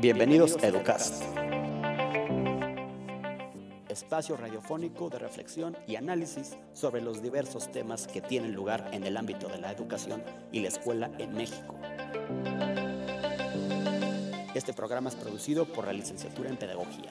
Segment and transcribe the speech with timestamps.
[0.00, 1.22] Bienvenidos a Educast,
[3.88, 9.16] espacio radiofónico de reflexión y análisis sobre los diversos temas que tienen lugar en el
[9.16, 11.76] ámbito de la educación y la escuela en México.
[14.54, 17.10] Este programa es producido por la licenciatura en Pedagogía.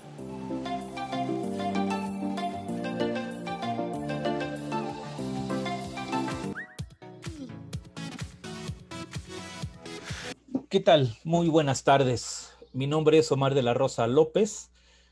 [10.71, 11.17] ¿Qué tal?
[11.25, 12.53] Muy buenas tardes.
[12.71, 14.71] Mi nombre es Omar de la Rosa López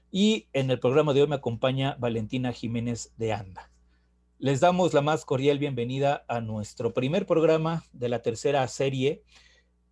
[0.09, 3.69] y en el programa de hoy me acompaña Valentina Jiménez de Anda.
[4.37, 9.21] Les damos la más cordial bienvenida a nuestro primer programa de la tercera serie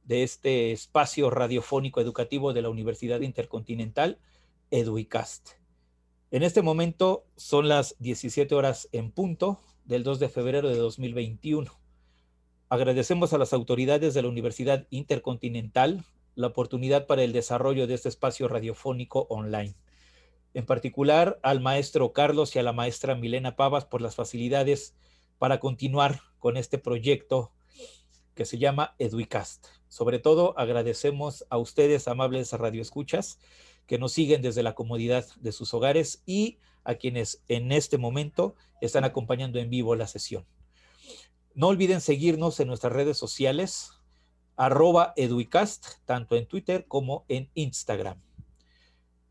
[0.06, 4.20] de este espacio radiofónico educativo de la Universidad Intercontinental,
[4.72, 5.50] EduICAST.
[6.32, 11.77] En este momento son las 17 horas en punto del 2 de febrero de 2021.
[12.70, 16.04] Agradecemos a las autoridades de la Universidad Intercontinental
[16.36, 19.74] la oportunidad para el desarrollo de este espacio radiofónico online.
[20.54, 24.98] En particular al maestro Carlos y a la maestra Milena Pavas por las facilidades
[25.38, 27.54] para continuar con este proyecto
[28.36, 29.68] que se llama Eduicast.
[29.88, 33.40] Sobre todo agradecemos a ustedes, amables radioescuchas,
[33.86, 38.56] que nos siguen desde la comodidad de sus hogares y a quienes en este momento
[38.82, 40.46] están acompañando en vivo la sesión.
[41.58, 43.90] No olviden seguirnos en nuestras redes sociales,
[44.58, 48.22] arroba eduicast, tanto en Twitter como en Instagram.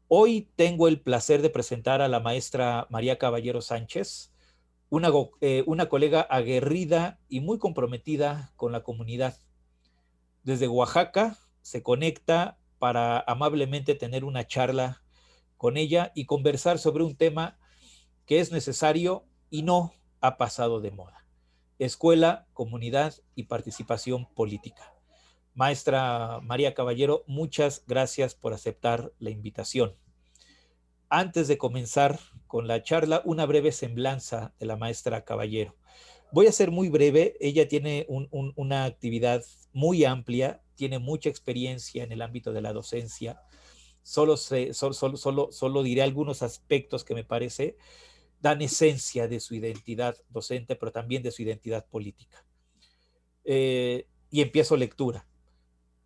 [0.09, 4.33] Hoy tengo el placer de presentar a la maestra María Caballero Sánchez,
[4.89, 9.39] una, eh, una colega aguerrida y muy comprometida con la comunidad.
[10.43, 15.01] Desde Oaxaca se conecta para amablemente tener una charla
[15.57, 17.57] con ella y conversar sobre un tema
[18.25, 21.26] que es necesario y no ha pasado de moda.
[21.79, 24.95] Escuela, comunidad y participación política.
[25.55, 29.97] Maestra María Caballero, muchas gracias por aceptar la invitación.
[31.09, 35.77] Antes de comenzar con la charla, una breve semblanza de la maestra Caballero.
[36.33, 42.13] Voy a ser muy breve, ella tiene una actividad muy amplia, tiene mucha experiencia en
[42.13, 43.41] el ámbito de la docencia.
[44.03, 47.77] Solo, solo, diré algunos aspectos que me parece
[48.41, 52.45] dan esencia de su identidad docente, pero también de su identidad política.
[53.45, 55.27] Eh, y empiezo lectura.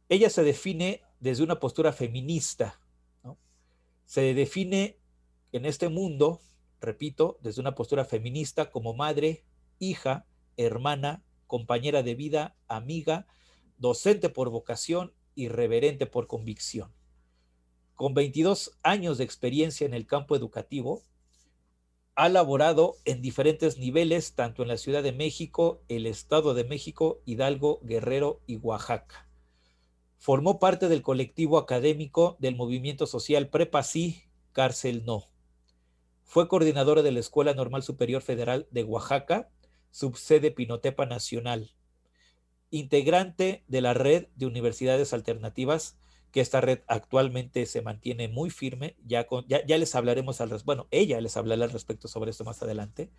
[0.09, 2.81] Ella se define desde una postura feminista,
[4.05, 4.99] se define
[5.53, 6.41] en este mundo,
[6.81, 9.45] repito, desde una postura feminista como madre,
[9.79, 10.27] hija,
[10.57, 13.27] hermana, compañera de vida, amiga,
[13.79, 16.93] docente por vocación y reverente por convicción.
[17.95, 21.03] Con 22 años de experiencia en el campo educativo,
[22.21, 27.23] ha laborado en diferentes niveles, tanto en la Ciudad de México, el Estado de México,
[27.25, 29.27] Hidalgo, Guerrero y Oaxaca.
[30.19, 35.31] Formó parte del colectivo académico del movimiento social Prepa Sí, Cárcel No.
[36.23, 39.49] Fue coordinadora de la Escuela Normal Superior Federal de Oaxaca,
[39.91, 41.73] subsede Pinotepa Nacional.
[42.69, 45.97] Integrante de la red de universidades alternativas,
[46.31, 48.97] que esta red actualmente se mantiene muy firme.
[49.05, 50.67] Ya, ya, les hablaremos al respecto.
[50.67, 53.11] Bueno, ella les hablará al respecto sobre esto más adelante.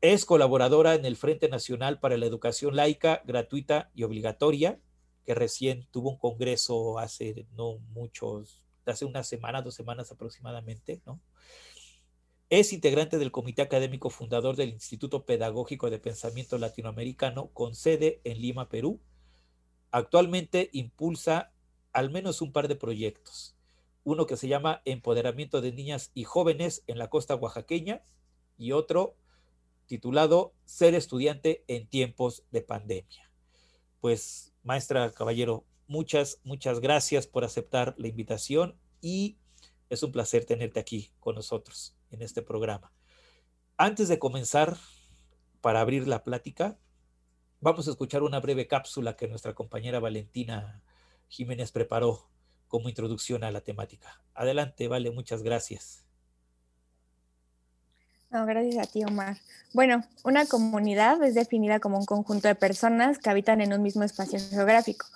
[0.00, 4.78] Es colaboradora en el Frente Nacional para la Educación Laica, Gratuita y Obligatoria,
[5.24, 11.20] que recién tuvo un congreso hace no muchos, hace una semana, dos semanas aproximadamente, ¿no?
[12.50, 18.40] Es integrante del Comité Académico Fundador del Instituto Pedagógico de Pensamiento Latinoamericano con sede en
[18.40, 19.00] Lima, Perú.
[19.90, 21.53] Actualmente impulsa
[21.94, 23.56] al menos un par de proyectos.
[24.02, 28.02] Uno que se llama Empoderamiento de Niñas y Jóvenes en la costa oaxaqueña
[28.58, 29.16] y otro
[29.86, 33.30] titulado Ser estudiante en tiempos de pandemia.
[34.00, 39.38] Pues Maestra Caballero, muchas, muchas gracias por aceptar la invitación y
[39.88, 42.92] es un placer tenerte aquí con nosotros en este programa.
[43.76, 44.76] Antes de comenzar,
[45.60, 46.78] para abrir la plática,
[47.60, 50.83] vamos a escuchar una breve cápsula que nuestra compañera Valentina
[51.28, 52.28] Jiménez preparó
[52.68, 54.22] como introducción a la temática.
[54.34, 56.04] Adelante, Vale, muchas gracias.
[58.30, 59.36] No, gracias a ti, Omar.
[59.72, 64.02] Bueno, una comunidad es definida como un conjunto de personas que habitan en un mismo
[64.02, 65.06] espacio geográfico,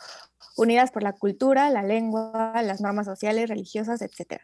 [0.57, 4.43] unidas por la cultura, la lengua, las normas sociales, religiosas, etc.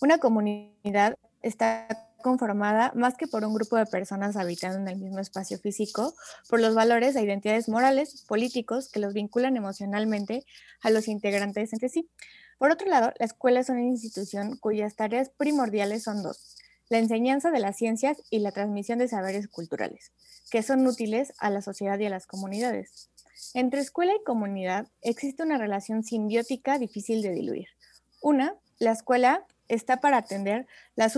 [0.00, 5.20] Una comunidad está conformada más que por un grupo de personas habitando en el mismo
[5.20, 6.12] espacio físico,
[6.48, 10.44] por los valores e identidades morales, políticos que los vinculan emocionalmente
[10.82, 12.10] a los integrantes entre sí.
[12.58, 16.56] Por otro lado, la escuela es una institución cuyas tareas primordiales son dos
[16.88, 20.12] la enseñanza de las ciencias y la transmisión de saberes culturales,
[20.50, 23.10] que son útiles a la sociedad y a las comunidades.
[23.54, 27.68] Entre escuela y comunidad existe una relación simbiótica difícil de diluir.
[28.20, 31.16] Una, la escuela está para atender las,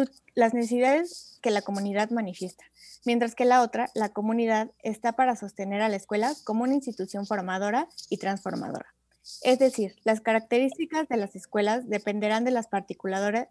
[0.55, 2.65] necesidades que la comunidad manifiesta,
[3.05, 7.27] mientras que la otra, la comunidad, está para sostener a la escuela como una institución
[7.27, 8.95] formadora y transformadora.
[9.43, 13.49] Es decir, las características de las escuelas dependerán de las eh,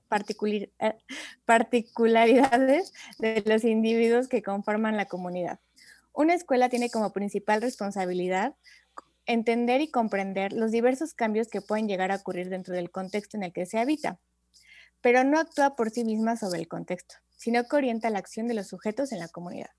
[1.45, 5.59] particularidades de los individuos que conforman la comunidad.
[6.13, 8.55] Una escuela tiene como principal responsabilidad
[9.27, 13.43] entender y comprender los diversos cambios que pueden llegar a ocurrir dentro del contexto en
[13.43, 14.19] el que se habita,
[15.01, 18.53] pero no actúa por sí misma sobre el contexto, sino que orienta la acción de
[18.53, 19.69] los sujetos en la comunidad.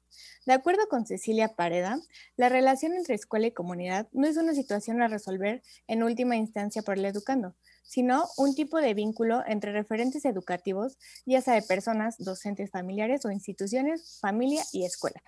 [0.46, 1.98] De acuerdo con Cecilia Pareda,
[2.36, 6.82] la relación entre escuela y comunidad no es una situación a resolver en última instancia
[6.82, 12.16] por el educando, sino un tipo de vínculo entre referentes educativos, ya sea de personas,
[12.18, 15.22] docentes familiares o instituciones, familia y escuela.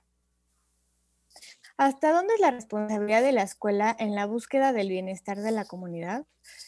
[1.76, 5.64] ¿Hasta dónde es la responsabilidad de la escuela en la búsqueda del bienestar de la
[5.64, 6.26] comunidad?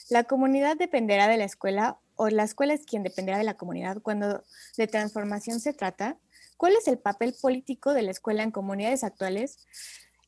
[0.09, 4.01] La comunidad dependerá de la escuela o la escuela es quien dependerá de la comunidad
[4.01, 4.45] cuando
[4.77, 6.19] de transformación se trata.
[6.57, 9.59] ¿Cuál es el papel político de la escuela en comunidades actuales?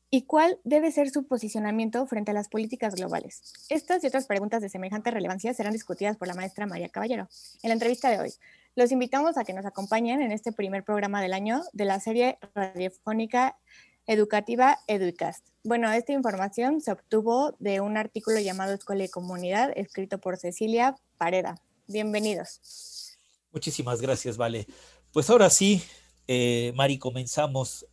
[0.09, 3.41] ¿Y cuál debe ser su posicionamiento frente a las políticas globales?
[3.69, 7.29] Estas y otras preguntas de semejante relevancia serán discutidas por la maestra María Caballero
[7.63, 8.33] en la entrevista de hoy.
[8.75, 12.39] Los invitamos a que nos acompañen en este primer programa del año de la serie
[12.53, 13.57] radiofónica
[14.05, 15.47] educativa Educast.
[15.63, 20.97] Bueno, esta información se obtuvo de un artículo llamado Escuela y Comunidad, escrito por Cecilia
[21.17, 21.55] Pareda.
[21.87, 23.17] Bienvenidos.
[23.51, 24.65] Muchísimas gracias, Vale.
[25.13, 25.83] Pues ahora sí,
[26.27, 27.85] eh, Mari, comenzamos.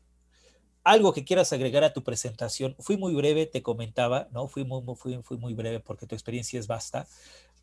[0.83, 2.75] Algo que quieras agregar a tu presentación.
[2.81, 4.49] Fui muy breve, te comentaba, ¿no?
[4.49, 7.06] Fui muy, fui, fui muy breve porque tu experiencia es vasta.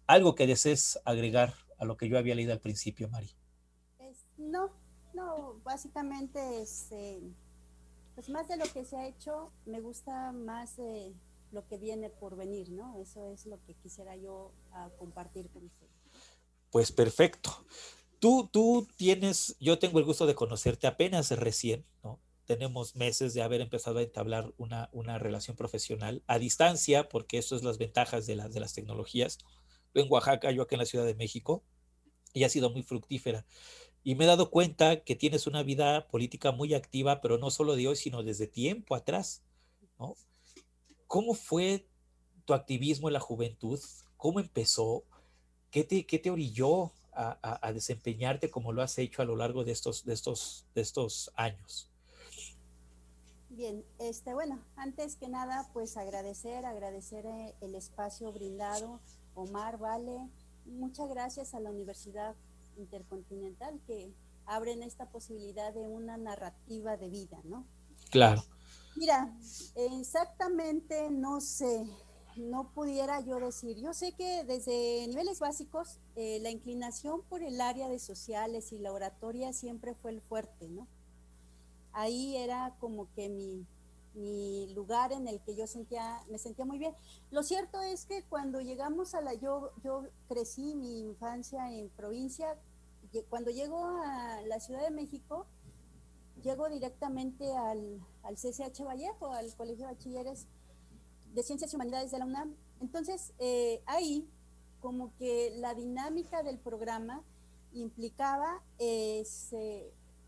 [0.08, 3.30] Algo que desees agregar a lo que yo había leído al principio, Mari.
[4.38, 4.70] no,
[5.14, 6.88] no, básicamente es...
[6.92, 7.22] Eh,
[8.16, 11.14] pues más de lo que se ha hecho, me gusta más eh,
[11.52, 12.96] lo que viene por venir, ¿no?
[12.98, 15.99] Eso es lo que quisiera yo ah, compartir con ustedes.
[16.72, 17.66] Pues perfecto.
[18.20, 22.20] Tú, tú tienes, yo tengo el gusto de conocerte apenas recién, ¿no?
[22.46, 27.56] Tenemos meses de haber empezado a entablar una, una relación profesional a distancia, porque eso
[27.56, 29.38] es las ventajas de, las de las tecnologías.
[29.94, 31.64] en Oaxaca, yo acá en la Ciudad de México,
[32.34, 33.46] y ha sido muy fructífera.
[34.04, 37.76] Y me he dado cuenta que tienes una vida política muy activa, pero no solo
[37.76, 39.44] de hoy, sino desde tiempo atrás.
[40.00, 40.16] ¿no?
[41.08, 41.88] ¿Cómo fue
[42.46, 43.80] tu activismo en la juventud?
[44.18, 45.04] ¿Cómo empezó?
[45.72, 49.64] ¿Qué te, qué te orilló a, a, desempeñarte como lo has hecho a lo largo
[49.64, 51.90] de estos, de estos, de estos años?
[53.50, 59.02] Bien, este, bueno, antes que nada, pues agradecer, agradecer eh, el espacio brindado.
[59.36, 60.30] Omar, Vale,
[60.66, 62.36] muchas gracias a la Universidad
[62.78, 64.14] intercontinental que
[64.46, 67.66] abren esta posibilidad de una narrativa de vida, ¿no?
[68.12, 68.44] Claro.
[68.96, 69.34] Mira,
[69.76, 71.86] exactamente no sé,
[72.40, 73.78] no pudiera yo decir.
[73.78, 78.80] Yo sé que desde niveles básicos eh, la inclinación por el área de sociales y
[78.80, 80.88] la oratoria siempre fue el fuerte, ¿no?
[81.92, 83.66] Ahí era como que mi,
[84.14, 86.96] mi lugar en el que yo sentía, me sentía muy bien.
[87.32, 92.58] Lo cierto es que cuando llegamos a la, yo, yo crecí mi infancia en provincia,
[93.30, 95.48] cuando llego a la Ciudad de México,
[96.44, 100.48] llego directamente al, al CCH Vallejo, al Colegio de Bachilleres
[101.34, 102.56] de Ciencias y Humanidades de la UNAM.
[102.82, 104.28] Entonces, eh, ahí
[104.80, 107.24] como que la dinámica del programa
[107.74, 108.64] implicaba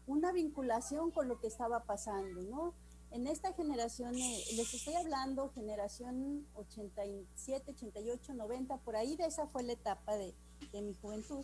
[0.06, 2.74] una vinculación con lo que estaba pasando, ¿no?
[3.12, 9.48] En esta generación, eh, les estoy hablando, generación 87, 88, 90, por ahí de esa
[9.48, 10.34] fue la etapa de,
[10.72, 11.44] de mi juventud.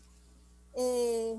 [0.76, 1.38] Eh,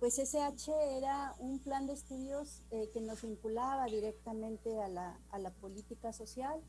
[0.00, 5.38] pues SH era un plan de estudios eh, que nos vinculaba directamente a la, a
[5.38, 6.60] la política social.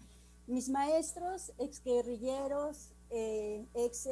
[0.49, 4.07] Mis maestros, ex guerrilleros, eh, ex,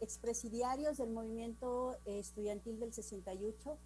[0.00, 3.78] expresidiarios del movimiento estudiantil del 68,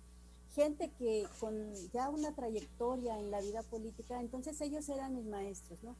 [0.54, 5.82] gente que con ya una trayectoria en la vida política, entonces ellos eran mis maestros,
[5.82, 5.94] ¿no?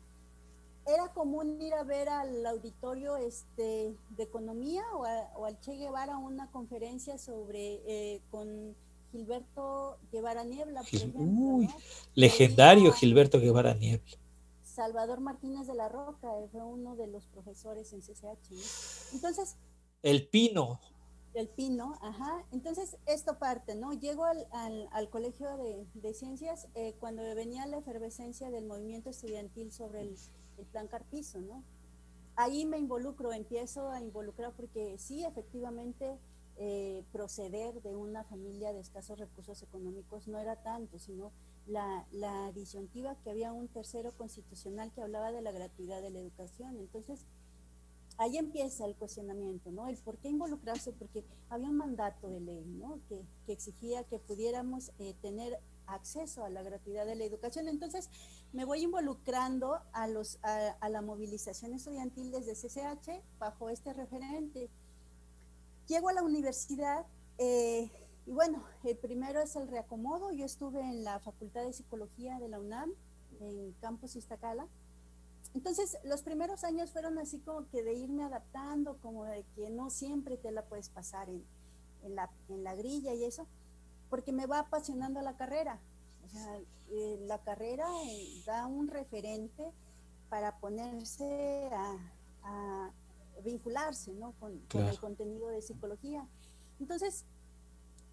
[0.87, 6.51] era común ir a ver al auditorio este, de economía o, al Che Guevara una
[6.51, 8.77] conferencia sobre eh, con
[9.11, 10.83] Gilberto Guevara Niebla.
[10.83, 11.69] Por ejemplo, Uy,
[12.15, 14.19] legendario Gilberto Guevara Niebla.
[14.75, 19.15] Salvador Martínez de la Roca eh, fue uno de los profesores en CCH.
[19.15, 19.57] Entonces.
[20.03, 20.81] El Pino.
[21.33, 22.45] El Pino, ajá.
[22.53, 23.93] Entonces, esto parte, ¿no?
[23.93, 24.47] Llego al,
[24.93, 30.17] al, Colegio de, Ciencias eh, cuando venía la efervescencia del movimiento estudiantil sobre el
[30.59, 31.65] el plan Carpizo, ¿no?
[32.37, 36.19] Ahí me involucro, empiezo a involucrar porque sí, efectivamente,
[36.57, 41.33] eh, proceder de una familia de escasos recursos económicos no era tanto, sino
[41.67, 46.21] la, la disyuntiva que había un tercero constitucional que hablaba de la gratuidad de la
[46.21, 46.77] educación.
[46.79, 47.27] Entonces,
[48.19, 49.89] ahí empieza el cuestionamiento, ¿no?
[49.89, 53.01] El por qué involucrarse, porque había un mandato de ley, ¿no?
[53.09, 57.69] Que, que exigía que pudiéramos eh, tener acceso a la gratuidad de la educación.
[57.69, 58.09] Entonces,
[58.53, 64.71] me voy involucrando a, los, a, la movilización estudiantil desde CCH bajo este referente.
[65.89, 67.05] Llego a la universidad
[67.39, 67.91] eh,
[68.27, 70.33] y bueno, el primero es el reacomodo.
[70.33, 72.93] Yo estuve en la Facultad de Psicología de la UNAM,
[73.41, 74.67] en Campus Iztacala.
[75.55, 79.91] Entonces, los primeros años fueron así como que de irme adaptando, como de que no
[79.91, 81.45] siempre te la puedes pasar en,
[82.03, 83.47] en, la, en la grilla y eso
[84.15, 85.81] porque me va apasionando la carrera.
[86.25, 86.57] O sea,
[86.91, 89.73] eh, la carrera eh, da un referente
[90.29, 92.93] para ponerse a,
[93.43, 94.33] vincularse ¿no?
[94.39, 96.29] con, el contenido de psicología.
[96.79, 97.25] Entonces,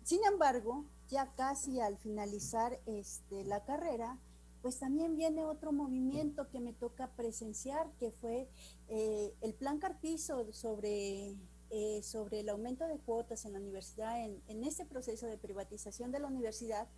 [0.03, 4.19] sin embargo, ya casi al finalizar este, la carrera,
[4.61, 8.49] pues también viene otro movimiento que me toca presenciar, que fue
[8.87, 11.35] eh, el plan Carpizo sobre
[11.73, 16.11] eh, sobre el aumento de cuotas en la universidad, en, en este proceso de privatización
[16.11, 16.89] de la universidad,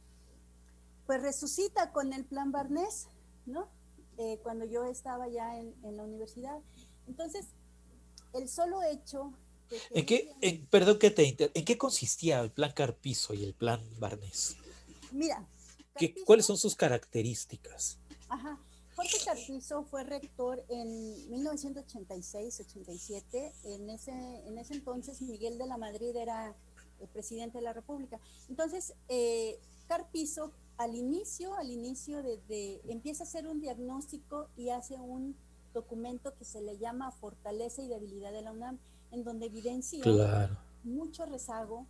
[1.05, 3.07] pues resucita con el plan Barnés,
[3.45, 3.69] ¿no?
[4.17, 6.59] Eh, cuando yo estaba ya en, en, la universidad.
[7.07, 7.45] Entonces,
[8.33, 9.33] el solo hecho...
[9.69, 10.33] De ¿En qué,
[10.69, 14.55] perdón que te ¿en qué consistía el plan Carpizo y el plan Barnés?
[15.11, 15.45] Mira.
[16.25, 17.99] ¿Cuáles son sus características?
[18.29, 18.59] Ajá.
[18.95, 20.87] Jorge Carpizo fue rector en
[21.31, 23.53] 1986-87.
[23.63, 26.55] En ese, en ese entonces Miguel de la Madrid era
[26.99, 28.19] el presidente de la República.
[28.49, 34.95] Entonces, eh, Carpizo al inicio, al inicio de, empieza a hacer un diagnóstico y hace
[34.95, 35.35] un
[35.73, 38.79] documento que se le llama Fortaleza y Debilidad de la UNAM,
[39.13, 40.03] en donde evidencia
[40.83, 41.85] mucho rezago,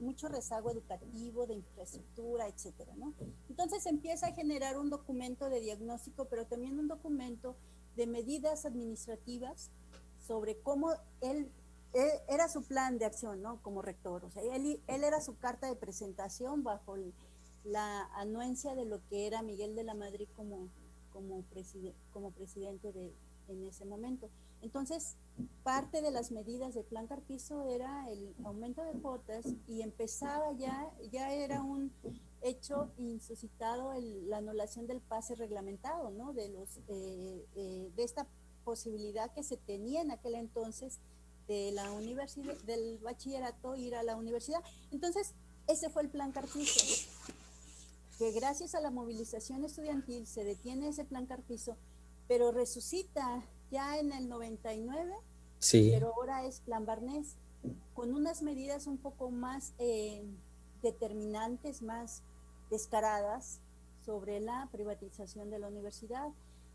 [0.00, 3.12] mucho rezago educativo, de infraestructura, etcétera, ¿no?
[3.48, 7.56] Entonces empieza a generar un documento de diagnóstico, pero también un documento
[7.96, 9.70] de medidas administrativas
[10.18, 11.50] sobre cómo él,
[12.28, 13.62] era su plan de acción, ¿no?
[13.62, 16.96] Como rector, o sea, él, él era su carta de presentación bajo
[17.62, 20.68] la anuencia de lo que era Miguel de la Madrid como,
[21.12, 21.44] como,
[22.12, 23.14] como presidente de,
[23.48, 24.28] en ese momento.
[24.60, 25.16] Entonces,
[25.62, 30.92] parte de las medidas del plan Carpizo era el aumento de cuotas y empezaba ya,
[31.10, 31.92] ya era un
[32.42, 33.92] hecho insuscitado
[34.26, 36.32] la anulación del pase reglamentado, ¿no?
[36.32, 38.26] De, los, eh, eh, de esta
[38.64, 41.00] posibilidad que se tenía en aquel entonces
[41.48, 44.62] de la universidad, del bachillerato ir a la universidad.
[44.90, 45.34] Entonces,
[45.66, 47.10] ese fue el plan Carpizo,
[48.18, 51.76] que gracias a la movilización estudiantil se detiene ese plan Carpizo,
[52.28, 55.14] pero resucita ya en el 99,
[55.58, 55.90] sí.
[55.92, 57.36] pero ahora es Plan Barnés,
[57.94, 60.24] con unas medidas un poco más eh,
[60.82, 62.22] determinantes, más
[62.70, 63.60] descaradas
[64.04, 66.28] sobre la privatización de la universidad.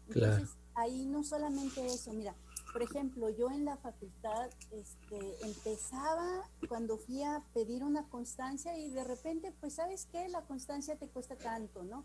[0.07, 2.33] Entonces, ahí no solamente eso, mira,
[2.71, 8.89] por ejemplo, yo en la facultad este, empezaba cuando fui a pedir una constancia y
[8.89, 10.27] de repente, pues, ¿sabes qué?
[10.29, 12.03] La constancia te cuesta tanto, ¿no?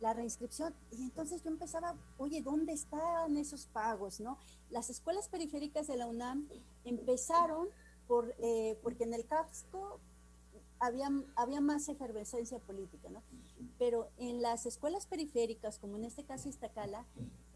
[0.00, 0.74] La reinscripción.
[0.90, 4.20] Y entonces yo empezaba, oye, ¿dónde están esos pagos?
[4.20, 4.38] ¿no?
[4.70, 6.48] Las escuelas periféricas de la UNAM
[6.84, 7.68] empezaron
[8.06, 10.00] por, eh, porque en el casco
[10.78, 13.22] había, había más efervescencia política, ¿no?
[13.78, 17.06] Pero en las escuelas periféricas, como en este caso Iztacala,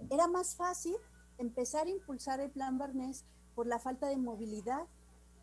[0.08, 0.96] era más fácil
[1.38, 4.86] empezar a impulsar el plan Barnés por la falta de movilidad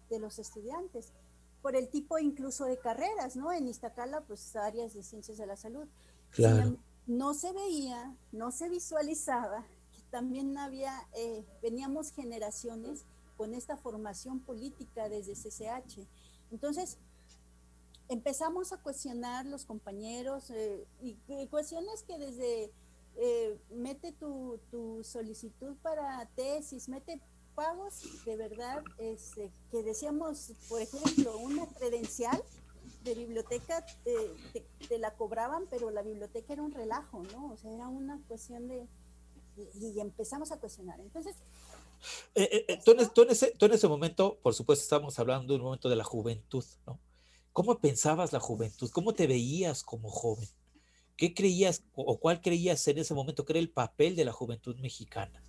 [0.10, 1.14] de los estudiantes,
[1.62, 3.52] por el tipo incluso de carreras, ¿no?
[3.52, 5.88] En Iztacala, pues áreas de ciencias de la salud.
[6.32, 13.06] Claro no se veía, no se visualizaba que también había, eh, veníamos generaciones
[13.38, 16.06] con esta formación política desde CCH.
[16.52, 16.98] Entonces,
[18.10, 21.16] empezamos a cuestionar los compañeros eh, y,
[21.48, 22.72] cuestiones que desde
[23.16, 24.60] eh, mete tu,
[25.04, 27.22] solicitud para tesis, mete
[27.56, 32.44] pagos de verdad, este, que decíamos, por ejemplo, una credencial
[33.08, 37.52] de biblioteca te, la cobraban, pero la biblioteca era un relajo, ¿no?
[37.52, 38.88] O sea, era una cuestión de...
[39.56, 41.00] Y, empezamos a cuestionar.
[41.00, 41.36] Entonces...
[42.36, 45.60] Eh, eh, eh, tú, en, ese, tú en ese momento, por supuesto, estamos hablando de
[45.60, 47.00] un momento de la juventud, ¿no?
[47.54, 48.92] ¿Cómo pensabas la juventud?
[48.92, 50.48] ¿Cómo te veías como joven?
[51.16, 54.76] ¿Qué creías o cuál creías en ese momento que era el papel de la juventud
[54.78, 55.42] mexicana?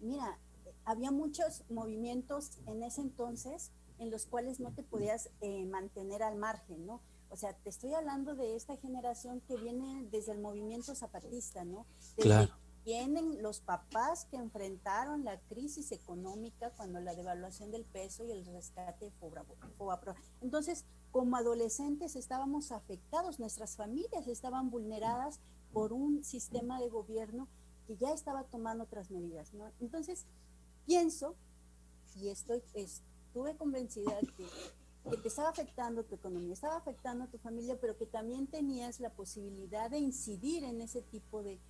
[0.00, 0.38] Mira,
[0.84, 6.36] había muchos movimientos en ese entonces en los cuales no te podías eh, mantener al
[6.36, 7.00] margen, ¿no?
[7.28, 11.86] O sea, te estoy hablando de esta generación que viene desde el movimiento zapatista, ¿no?
[12.16, 12.48] Desde,
[12.82, 18.44] tienen los papás que enfrentaron la crisis económica cuando la devaluación del peso y el
[18.46, 19.12] rescate
[19.76, 20.14] Fobapro.
[20.40, 25.40] Entonces, como adolescentes estábamos afectados, nuestras familias estaban vulneradas
[25.72, 27.48] por un sistema de gobierno
[27.86, 29.52] que ya estaba tomando otras medidas.
[29.52, 29.70] ¿no?
[29.80, 30.26] Entonces,
[30.86, 31.36] pienso,
[32.16, 32.62] y estoy,
[33.30, 34.44] estuve convencida que,
[35.08, 38.98] que te estaba afectando tu economía, estaba afectando a tu familia, pero que también tenías
[38.98, 41.60] la posibilidad de incidir en ese tipo de,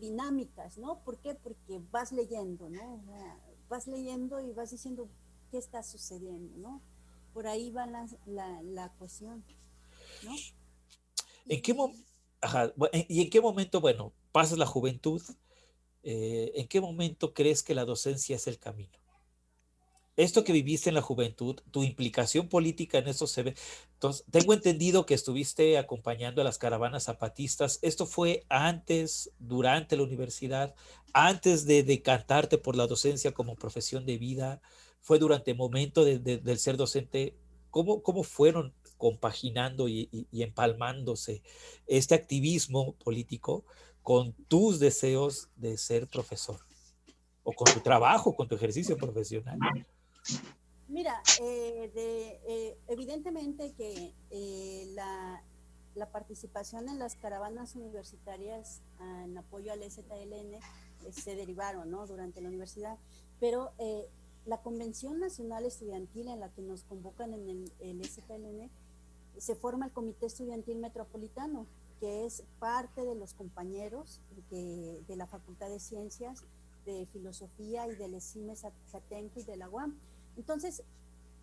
[0.00, 0.98] dinámicas, ¿no?
[1.04, 1.36] ¿Por qué?
[1.36, 3.02] Porque vas leyendo, ¿no?
[3.68, 5.08] vas leyendo y vas diciendo
[5.50, 6.82] qué está sucediendo, ¿no?
[7.32, 8.08] Por ahí va la,
[8.62, 9.44] la, cuestión,
[10.24, 10.34] ¿no?
[11.46, 11.76] ¿En qué
[13.08, 15.22] ¿Y en qué momento, bueno, pasas la juventud?
[16.02, 18.98] Eh, ¿En qué momento crees que la docencia es el camino?
[20.18, 23.54] Esto que viviste en la juventud, tu implicación política en eso se ve.
[23.94, 27.78] Entonces, tengo entendido que estuviste acompañando a las caravanas zapatistas.
[27.82, 30.74] ¿Esto fue antes, durante la universidad,
[31.12, 34.60] antes de decantarte por la docencia como profesión de vida?
[35.00, 37.36] ¿Fue durante el momento de, del ser docente?
[37.70, 41.42] ¿Cómo, cómo fueron compaginando y, y empalmándose
[41.86, 43.64] este activismo político
[44.02, 46.68] con tus deseos de ser profesor?
[47.48, 49.58] o con tu trabajo, con tu ejercicio profesional.
[50.88, 55.42] Mira, eh, eh, evidentemente que eh, la,
[56.12, 60.60] participación en las caravanas universitarias en apoyo al STLN
[61.10, 62.06] se derivaron ¿no?
[62.06, 62.96] durante la universidad,
[63.40, 63.72] pero
[64.46, 68.10] la Convención Nacional Estudiantil en la que nos convocan en el, el
[69.38, 71.66] se forma el Comité Estudiantil Metropolitano,
[71.98, 74.20] que es parte de los compañeros
[74.50, 76.44] de, de la Facultad de Ciencias,
[76.86, 79.98] de Filosofía y del ESIME Satenco y de la UAM.
[80.38, 80.84] Entonces,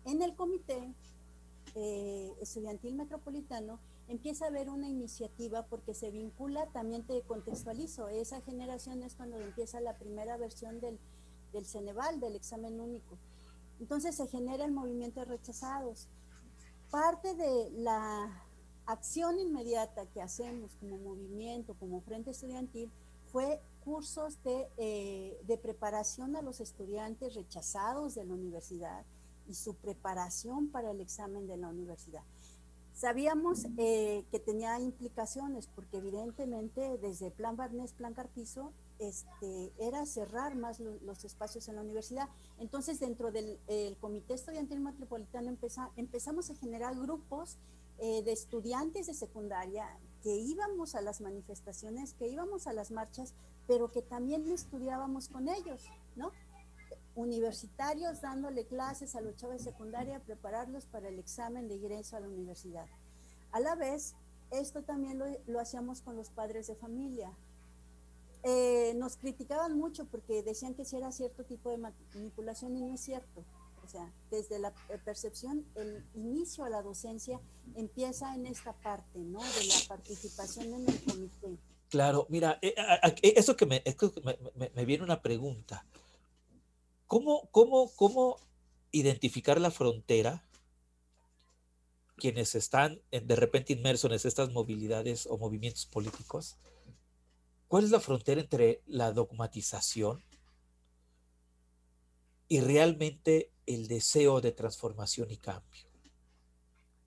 [0.06, 0.94] en el comité
[1.74, 8.40] eh, estudiantil metropolitano empieza a haber una iniciativa porque se vincula, también te contextualizo, esa
[8.40, 10.98] generación es cuando empieza la primera versión del,
[11.52, 13.18] del Ceneval, del examen único.
[13.80, 16.08] Entonces se genera el movimiento de rechazados.
[16.90, 18.44] Parte de la
[18.86, 22.90] acción inmediata que hacemos como movimiento, como frente estudiantil,
[23.26, 29.06] fue cursos de, eh, de, preparación a los estudiantes rechazados de la universidad
[29.46, 32.24] y su preparación para el examen de la universidad.
[32.94, 40.56] Sabíamos eh, que tenía implicaciones porque evidentemente desde Plan Barnés, Plan Carpizo, este, era cerrar
[40.56, 42.28] más los espacios en la universidad.
[42.58, 43.60] Entonces, dentro del
[44.00, 47.58] Comité Estudiantil Metropolitano empezamos empezamos a generar grupos
[47.98, 49.88] eh, de estudiantes de secundaria
[50.22, 53.32] que íbamos a las manifestaciones, que íbamos a las marchas
[53.66, 56.32] pero que también estudiábamos con ellos, ¿no?
[57.14, 62.20] Universitarios dándole clases a los chavos de secundaria, prepararlos para el examen de ingreso a
[62.20, 62.86] la universidad.
[63.52, 64.14] A la vez,
[64.50, 67.32] esto también lo, hacíamos con los padres de familia.
[68.42, 72.94] Eh, nos criticaban mucho porque decían que si era cierto tipo de manipulación y no
[72.94, 73.44] es cierto.
[73.84, 74.72] O sea, desde la
[75.04, 77.40] percepción, el inicio a la docencia
[77.76, 79.38] empieza en esta parte, ¿no?
[79.38, 81.58] De la participación en el comité.
[81.88, 82.74] Claro, mira, eh,
[83.22, 83.82] eh, eso que, me,
[84.74, 85.86] me, viene una pregunta.
[87.06, 88.38] ¿Cómo, cómo, ¿Cómo
[88.90, 90.42] identificar la frontera
[92.16, 96.56] quienes están de repente inmersos en estas movilidades o movimientos políticos?
[97.68, 100.24] ¿Cuál es la frontera entre la dogmatización
[102.48, 105.86] y realmente el deseo de transformación y cambio?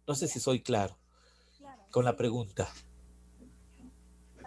[0.08, 0.98] No sé si soy claro
[1.92, 2.72] con la pregunta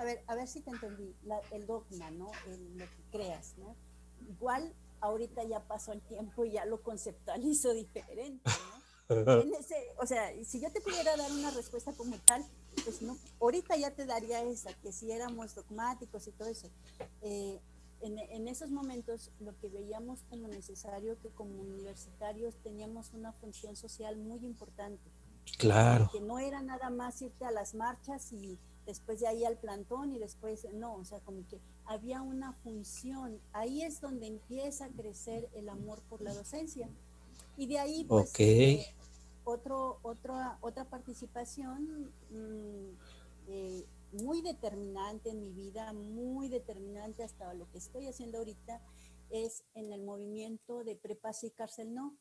[0.03, 1.15] a ver, a ver si te entendí,
[1.53, 2.27] el dogma, ¿no?
[2.27, 3.77] lo que creas, ¿no?
[4.29, 8.51] Igual ahorita ya pasó el tiempo y ya lo conceptualizo diferente,
[9.09, 9.23] ¿no?
[9.99, 12.45] o sea, si yo te pudiera dar una respuesta como tal,
[12.85, 16.69] pues no, ahorita ya te daría esa, que si éramos dogmáticos y todo eso.
[17.21, 17.61] Eh,
[18.01, 23.77] en, en, esos momentos lo que veíamos como necesario, que como universitarios teníamos una función
[23.77, 25.11] social muy importante.
[25.59, 26.09] Claro.
[26.11, 30.13] Que no era nada más irte a las marchas y después de ahí al plantón
[30.13, 33.41] y después, no, o sea, como que había una función.
[33.53, 36.89] Ahí es donde empieza a crecer el amor por la docencia.
[37.57, 38.85] Y de ahí, pues, eh,
[39.45, 42.97] otro, otra otra participación mm,
[43.49, 48.81] eh, muy determinante en mi vida, muy determinante hasta lo que estoy haciendo ahorita,
[49.31, 52.17] es en el movimiento de Prepas y Cárcel No.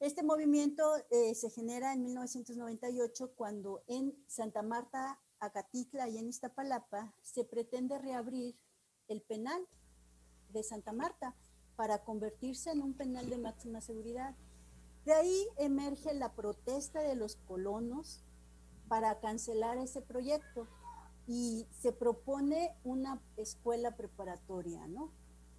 [0.00, 7.12] Este movimiento eh, se genera en 1998 cuando en Santa Marta Acatitla y en Iztapalapa,
[7.20, 8.56] se pretende reabrir
[9.08, 9.60] el penal
[10.50, 11.34] de Santa Marta
[11.74, 14.36] para convertirse en un penal de máxima seguridad.
[15.04, 18.22] De ahí emerge la protesta de los colonos
[18.88, 20.68] para cancelar ese proyecto.
[21.24, 25.12] y se propone una escuela preparatoria, ¿no?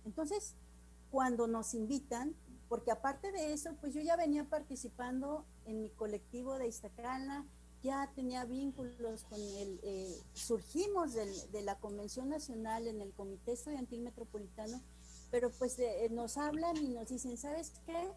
[0.03, 0.57] Entonces,
[1.09, 2.35] cuando nos invitan,
[2.67, 7.45] porque aparte de eso, pues yo ya venía participando en mi colectivo de Iztacala,
[7.83, 14.01] ya tenía vínculos con el, eh, surgimos de la Convención Nacional en el Comité Estudiantil
[14.01, 14.81] Metropolitano,
[15.29, 18.11] pero pues eh, nos hablan y nos dicen, ¿sabes qué?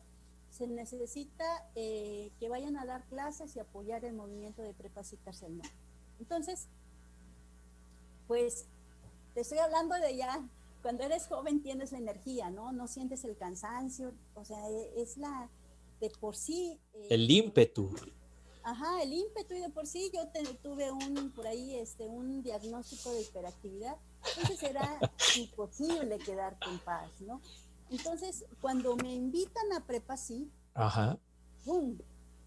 [0.50, 5.18] Se necesita eh, que vayan a dar clases y apoyar el movimiento de prepas y
[6.20, 6.68] Entonces,
[8.28, 8.66] pues
[9.34, 10.48] te estoy hablando de ya,
[10.80, 12.72] cuando eres joven tienes la energía, ¿no?
[12.72, 15.50] No sientes el cansancio, o sea, e, es la,
[16.00, 16.78] de por sí.
[17.10, 17.90] el ímpetu.
[18.66, 20.26] Ajá, el ímpetu y de por sí yo
[20.60, 23.96] tuve un, por ahí, este, un diagnóstico de hiperactividad,
[24.36, 24.98] entonces era
[25.36, 27.40] imposible quedarte en paz, ¿no?
[27.90, 31.16] Entonces, cuando me invitan a prepa, sí, Ajá.
[31.64, 31.96] ¡pum!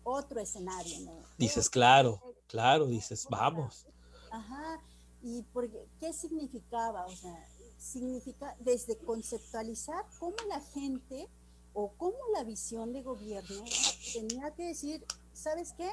[0.04, 1.14] Otro escenario, ¿no?
[1.38, 3.86] Dices, claro, claro, dices, vamos.
[4.30, 4.82] Ajá,
[5.24, 7.06] y porque, ¿qué significaba?
[7.06, 11.30] O sea, significa desde conceptualizar cómo la gente
[11.74, 13.64] o cómo la visión de gobierno
[14.12, 15.06] tenía que decir,
[15.40, 15.90] ¿sabes qué?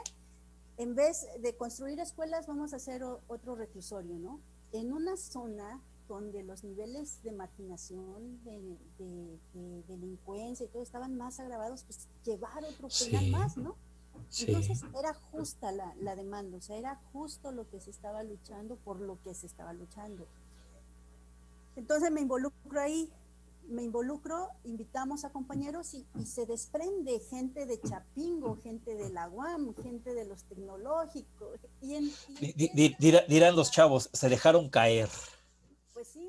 [0.76, 4.40] En vez de construir escuelas, vamos a hacer otro reclusorio, ¿no?
[4.72, 9.38] En una zona donde los niveles de marginación, de,
[9.88, 13.76] delincuencia y todo estaban más agravados, pues llevar otro penal más, ¿no?
[14.38, 18.76] Entonces era justa la, la, demanda, o sea, era justo lo que se estaba luchando
[18.76, 20.26] por lo que se estaba luchando.
[21.76, 23.10] Entonces me involucro ahí,
[23.68, 29.74] me involucro, invitamos a compañeros y, se desprende gente de Chapingo, gente de la UAM,
[29.82, 31.58] gente de los tecnológicos.
[31.80, 32.10] Y
[33.28, 35.08] dirán los chavos, se dejaron caer.
[35.92, 36.28] Pues sí,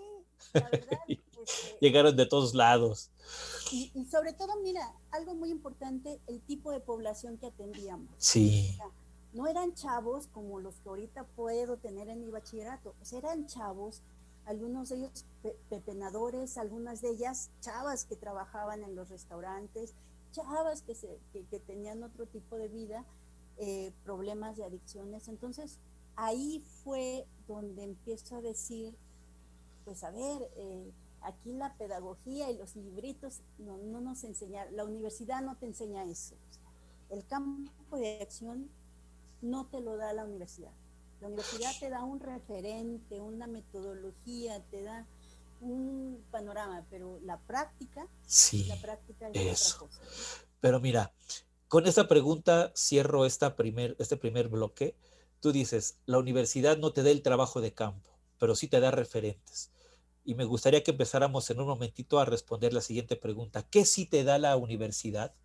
[0.53, 0.97] la verdad.
[1.47, 3.09] Este, Llegaron de todos lados.
[3.71, 8.09] Y, sobre todo, mira, algo muy importante, el tipo de población que atendíamos.
[8.17, 8.77] Sí.
[9.33, 14.01] no eran chavos como los que ahorita puedo tener en mi bachillerato, pues eran chavos
[14.47, 15.25] algunos de ellos
[15.69, 19.93] pepenadores, algunas de ellas chavas que trabajaban en los restaurantes,
[20.31, 23.05] chavas que, se, que, tenían otro tipo de vida,
[23.57, 25.27] eh, problemas de adicciones.
[25.27, 25.79] Entonces,
[26.15, 28.95] ahí fue donde empiezo a decir,
[29.83, 34.85] pues a ver, eh, aquí la pedagogía y los libritos no, no, nos enseñan, la
[34.85, 36.35] universidad no te enseña eso.
[37.09, 38.69] el campo de acción
[39.41, 40.71] no te lo da la universidad.
[41.21, 45.07] La universidad te da un referente, una metodología, te da
[45.61, 50.01] un panorama, pero la práctica, sí, la práctica es otra cosa.
[50.59, 51.11] Pero mira,
[51.67, 54.95] con esta pregunta cierro esta primer, este primer bloque.
[55.39, 58.89] Tú dices, la universidad no te da el trabajo de campo, pero sí te da
[58.91, 59.71] referentes.
[60.23, 63.63] Y me gustaría que empezáramos en un momentito a responder la siguiente pregunta.
[63.63, 65.35] ¿Qué sí te da la universidad?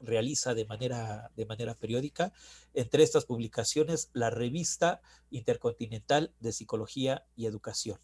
[0.00, 2.32] realiza de manera, de manera periódica.
[2.74, 8.00] Entre estas publicaciones, la revista Intercontinental de Psicología y Educación,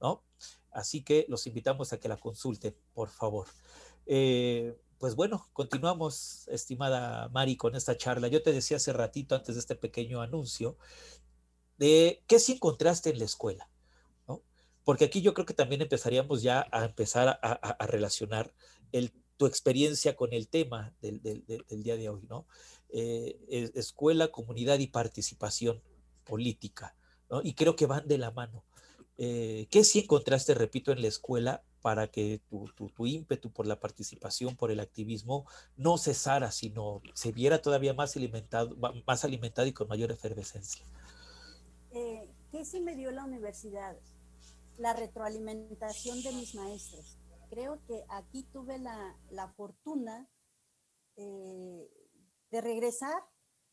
[0.00, 0.24] ¿no?
[0.70, 3.48] Así que los invitamos a que la consulten, por favor.
[4.06, 8.28] Eh, pues bueno, continuamos, estimada Mari, con esta charla.
[8.28, 10.76] Yo te decía hace ratito, antes de este pequeño anuncio,
[11.78, 13.68] de qué sí encontraste en la escuela.
[14.84, 18.54] Porque aquí yo creo que también empezaríamos ya a empezar a, relacionar
[18.90, 21.44] el, tu experiencia con el tema del,
[21.82, 22.46] día de hoy, ¿no?
[22.88, 25.82] Eh, escuela, comunidad y participación
[26.24, 26.96] política.
[27.42, 28.64] Y creo que van de la mano.
[29.18, 33.80] Eh, ¿Qué sí encontraste, repito, en la escuela para que tu, tu, ímpetu por la
[33.80, 38.74] participación, por el activismo, no cesara, sino se viera todavía más alimentado,
[39.06, 40.84] más alimentado y con mayor efervescencia?
[41.90, 43.96] Eh, ¿qué sí me dio la universidad?
[44.76, 47.18] La retroalimentación de mis maestros.
[47.50, 50.28] Creo que aquí tuve la, la fortuna
[51.16, 51.90] eh,
[52.50, 53.20] de regresar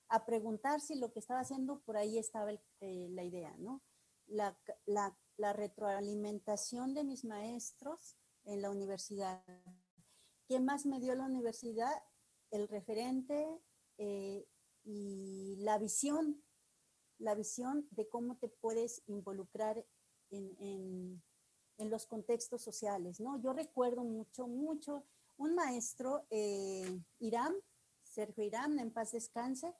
[0.10, 3.84] a preguntar si lo que estaba haciendo por ahí estaba eh, la idea, ¿no?
[4.28, 9.44] La, la, retroalimentación de mis maestros en la universidad.
[10.48, 11.94] ¿Qué más me dio la universidad?
[12.50, 13.48] El referente
[13.98, 14.48] eh,
[14.84, 16.44] y la visión,
[17.20, 19.86] la visión de cómo te puedes involucrar
[20.32, 21.22] en,
[21.78, 23.40] en, los contextos sociales, ¿no?
[23.42, 25.04] Yo recuerdo mucho, mucho
[25.38, 27.54] un maestro, eh, Irán,
[28.04, 29.74] Sergio Irán, en paz descanse,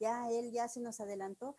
[0.00, 1.56] ya él ya se nos adelantó.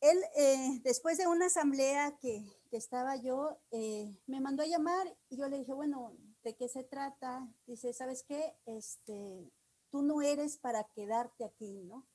[0.00, 5.38] Él, eh, después de una asamblea que, estaba yo, eh, me mandó a llamar y
[5.38, 7.48] yo le dije, bueno, ¿de qué se trata?
[7.66, 8.56] Dice, ¿sabes qué?
[8.66, 9.50] Este,
[9.90, 12.06] tú no eres para quedarte aquí, ¿no?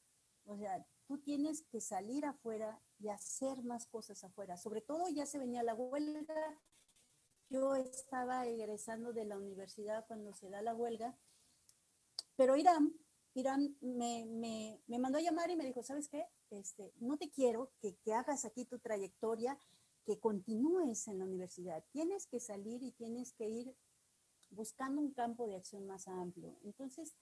[0.45, 4.57] O sea, tú tienes que salir afuera y hacer más cosas afuera.
[4.57, 6.59] Sobre todo ya se venía la huelga.
[7.49, 11.15] Yo estaba egresando de la universidad cuando se da la huelga,
[12.35, 12.95] pero Irán
[13.35, 16.25] Irán me, me, me, mandó a llamar y me dijo, ¿sabes qué?
[16.49, 19.57] Este, no te quiero que, que, hagas aquí tu trayectoria,
[20.05, 21.83] que continúes en la universidad.
[21.91, 23.75] Tienes que salir y tienes que ir
[24.49, 26.57] buscando un campo de acción más amplio.
[26.63, 27.15] Entonces,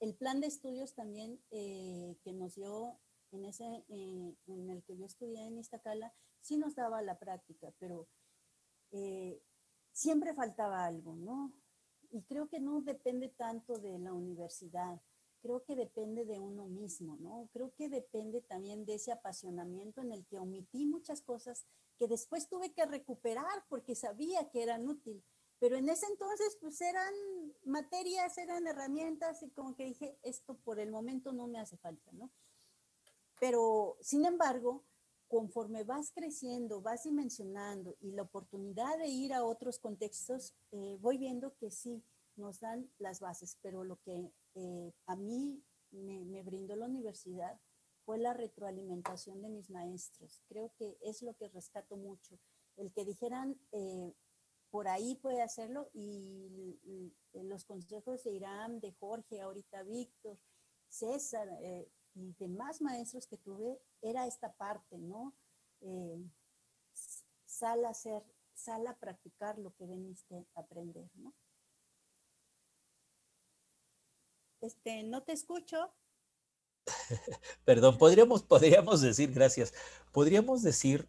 [0.00, 2.98] el plan de estudios también eh, que nos dio
[3.32, 7.72] en ese, eh, en el que yo estudié en Iztacala, sí nos daba la práctica,
[7.78, 8.08] pero
[8.90, 9.40] eh,
[9.92, 11.52] siempre faltaba algo, ¿no?
[12.10, 15.00] Y creo que no depende tanto de la universidad
[15.40, 17.48] creo que depende de uno mismo, ¿no?
[17.52, 21.66] Creo que depende también de ese apasionamiento en el que omití muchas cosas
[21.98, 25.24] que después tuve que recuperar porque sabía que eran útiles.
[25.60, 27.14] Pero en ese entonces, pues eran
[27.64, 32.10] materias, eran herramientas y como que dije, esto por el momento no me hace falta,
[32.12, 32.30] ¿no?
[33.38, 34.84] Pero, sin embargo,
[35.28, 41.18] conforme vas creciendo, vas dimensionando y la oportunidad de ir a otros contextos, eh, voy
[41.18, 42.02] viendo que sí,
[42.36, 47.60] nos dan las bases, pero lo que eh, a mí me, brindó la universidad
[48.04, 50.42] fue la retroalimentación de mis maestros.
[50.48, 52.38] Creo que es lo que rescato mucho.
[52.76, 54.14] El que dijeran, eh,
[54.70, 60.38] por ahí puede hacerlo y, los consejos de Irán, de Jorge, ahorita Víctor,
[60.88, 65.34] César eh, y demás maestros que tuve, era esta parte, ¿no?
[67.46, 68.22] sal a hacer,
[68.54, 71.34] sal a practicar lo que veniste a aprender, ¿no?
[74.60, 75.90] Este, no te escucho.
[77.64, 79.72] Perdón, podríamos, podríamos decir, gracias,
[80.12, 81.08] podríamos decir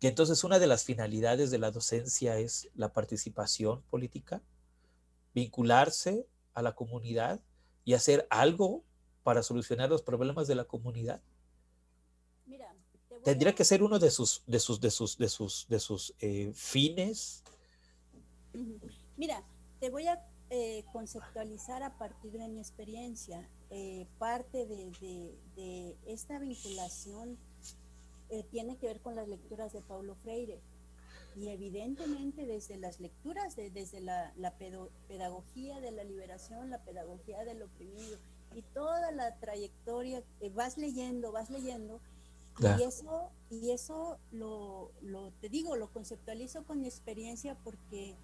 [0.00, 4.42] que entonces una de las finalidades de la docencia es la participación política,
[5.34, 7.40] vincularse a la comunidad
[7.84, 8.84] y hacer algo
[9.22, 11.20] para solucionar los problemas de la comunidad.
[12.46, 12.74] Mira,
[13.24, 16.52] Tendría que ser uno de sus, de sus, de sus, de sus, de sus eh,
[16.54, 17.42] fines.
[19.16, 19.42] Mira,
[19.80, 23.50] te voy a eh, conceptualizar a partir de mi experiencia.
[23.70, 27.36] Eh, parte de, esta vinculación
[28.30, 30.60] eh, tiene que ver con las lecturas de Paulo Freire.
[31.36, 34.32] Y evidentemente desde las lecturas, desde la,
[35.08, 38.18] pedagogía de la liberación, la pedagogía del oprimido
[38.54, 40.22] y toda la trayectoria,
[40.54, 42.00] vas leyendo, vas leyendo,
[42.58, 48.16] y eso, y eso lo, lo, te digo, lo conceptualizo con mi experiencia porque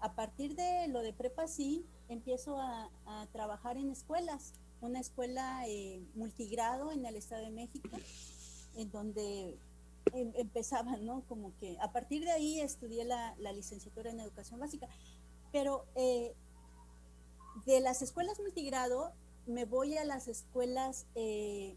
[0.00, 2.90] a partir de lo de prepa sí, empiezo a,
[3.32, 7.88] trabajar en escuelas, una escuela eh, multigrado en el Estado de México,
[8.74, 9.58] en donde
[10.12, 11.22] em, empezaba, ¿no?
[11.28, 14.88] Como que a partir de ahí estudié la, licenciatura en educación básica,
[15.52, 16.34] pero eh,
[17.66, 19.12] de las escuelas multigrado
[19.46, 21.76] me voy a las escuelas eh,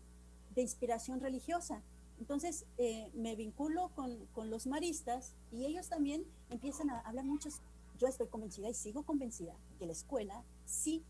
[0.56, 1.82] de inspiración religiosa.
[2.20, 2.66] Entonces
[3.14, 7.60] me vinculo con, con, los maristas y ellos también empiezan a hablar muchos
[8.00, 11.04] yo estoy convencida y sigo convencida que la escuela sí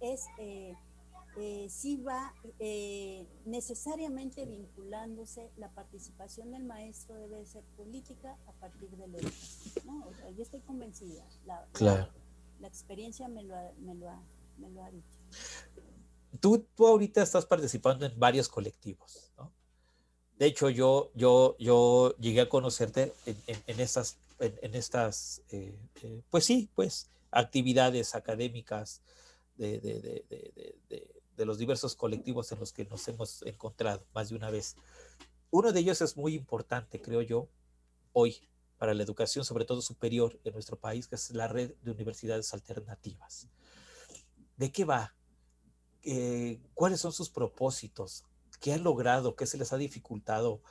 [0.00, 0.74] es, eh,
[1.36, 8.90] eh, sí va eh, necesariamente vinculándose, la participación del maestro debe ser política a partir
[8.90, 10.04] de la educación.
[10.36, 12.12] yo estoy convencida, la, claro.
[12.60, 14.22] la, experiencia me lo, ha, me, lo ha,
[14.58, 15.18] me lo ha dicho.
[16.40, 19.52] Tú, tú ahorita estás participando en varios colectivos, ¿no?
[20.38, 25.78] De hecho, yo, yo, yo llegué a conocerte en, en, en estas en, estas, eh,
[26.02, 29.02] eh, pues sí, pues actividades académicas
[29.56, 34.36] de, de, de, de, los diversos colectivos en los que nos hemos encontrado más de
[34.36, 34.76] una vez.
[35.50, 37.48] Uno de ellos es muy importante, creo yo,
[38.12, 41.90] hoy para la educación, sobre todo superior en nuestro país, que es la red de
[41.90, 43.48] universidades alternativas.
[44.56, 45.14] ¿De qué va?
[46.02, 48.24] Eh, ¿Cuáles son sus propósitos?
[48.60, 49.34] ¿Qué han logrado?
[49.34, 50.62] ¿Qué se les ha dificultado?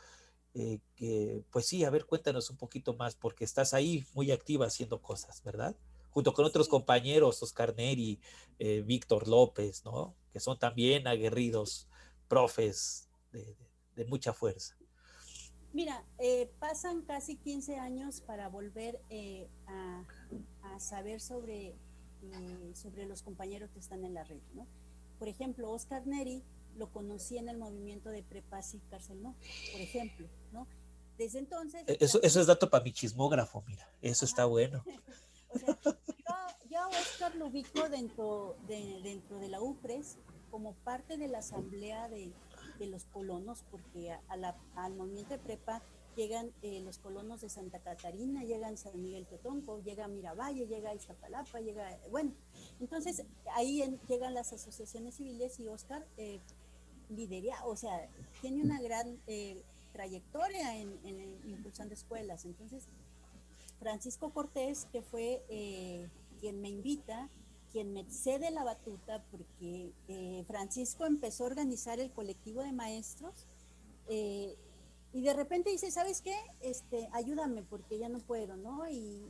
[0.54, 5.02] Eh, pues sí, a ver, cuéntanos un poquito más, porque estás ahí muy activa haciendo
[5.02, 5.76] cosas, ¿verdad?
[6.16, 8.22] Junto con otros compañeros, Oscar Neri,
[8.58, 10.16] eh, Víctor López, ¿no?
[10.32, 11.90] Que son también aguerridos
[12.30, 14.78] profes de, mucha fuerza.
[15.74, 20.06] Mira, eh, pasan casi 15 años para volver eh, a,
[20.80, 21.76] saber sobre,
[22.74, 24.68] sobre los compañeros que están en la red, ¿no?
[25.20, 26.44] Por ejemplo, Oscar Neri
[26.78, 29.36] lo conocí en el movimiento de Prepas y Cárcel No,
[29.74, 30.66] por ejemplo, ¿no?
[31.18, 31.84] Desde entonces...
[31.88, 34.82] E, eso, eso es dato para mi chismógrafo, mira, eso está bueno.
[35.50, 35.78] o sea,
[36.70, 40.18] yo, a Oscar lo ubico dentro de, dentro de la UPRES
[40.52, 42.32] como parte de la asamblea de,
[42.80, 45.82] de los colonos, porque a, la, al movimiento de prepa
[46.16, 51.60] llegan eh, los colonos de Santa Catarina, llegan San Miguel Tetonco, llega Miravalle, llega Iztapalapa,
[51.60, 52.32] llega, bueno,
[52.80, 56.40] entonces ahí llegan las asociaciones civiles y Oscar eh,
[57.10, 58.10] lidera, o sea,
[58.42, 62.46] tiene una gran eh, trayectoria en, en, impulsando escuelas.
[62.46, 62.88] Entonces,
[63.80, 66.10] Francisco Cortés, que fue eh,
[66.40, 67.30] quien me invita,
[67.72, 73.48] quien me cede la batuta, porque eh, Francisco empezó a organizar el colectivo de maestros
[75.16, 76.36] y de repente dice, ¿sabes qué?
[76.60, 78.86] Este, ayúdame porque ya no puedo, ¿no?
[78.90, 79.24] Y,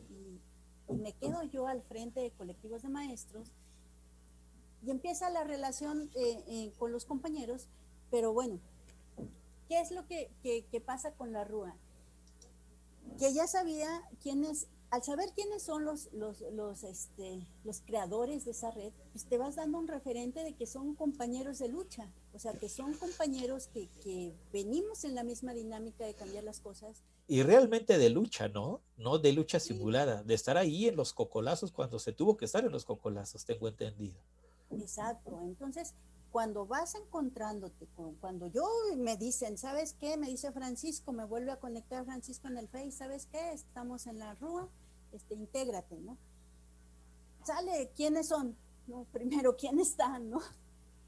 [0.88, 3.52] me quedo yo al frente de colectivos de maestros
[4.84, 7.70] y empieza la relación eh, eh, con los compañeros,
[8.12, 8.60] pero bueno,
[9.68, 10.30] ¿qué es lo que,
[10.86, 11.76] pasa con la RUA?
[13.18, 18.52] Que ya sabía quiénes, al saber quiénes son los, los, los, este, los creadores de
[18.52, 22.40] esa red, pues te vas dando un referente de que son compañeros de lucha, o
[22.40, 27.04] sea, que son compañeros que, que venimos en la misma dinámica de cambiar las cosas.
[27.28, 28.82] Y realmente de lucha, ¿no?
[28.98, 32.66] No de lucha simulada, de estar ahí en los cocolazos cuando se tuvo que estar
[32.66, 34.20] en los cocolazos, tengo entendido.
[34.72, 35.40] Exacto.
[35.44, 35.94] Entonces,
[36.36, 38.68] cuando vas encontrándote, con, cuando yo
[38.98, 40.18] me dicen, ¿sabes qué?
[40.18, 43.54] Me dice Francisco, me vuelve a conectar Francisco en el Face, ¿sabes qué?
[43.54, 44.68] Estamos en la rúa,
[45.14, 46.18] este, intégrate, ¿no?
[47.46, 48.58] Sale, ¿quiénes son?
[48.86, 50.42] No, primero, ¿quién está, no?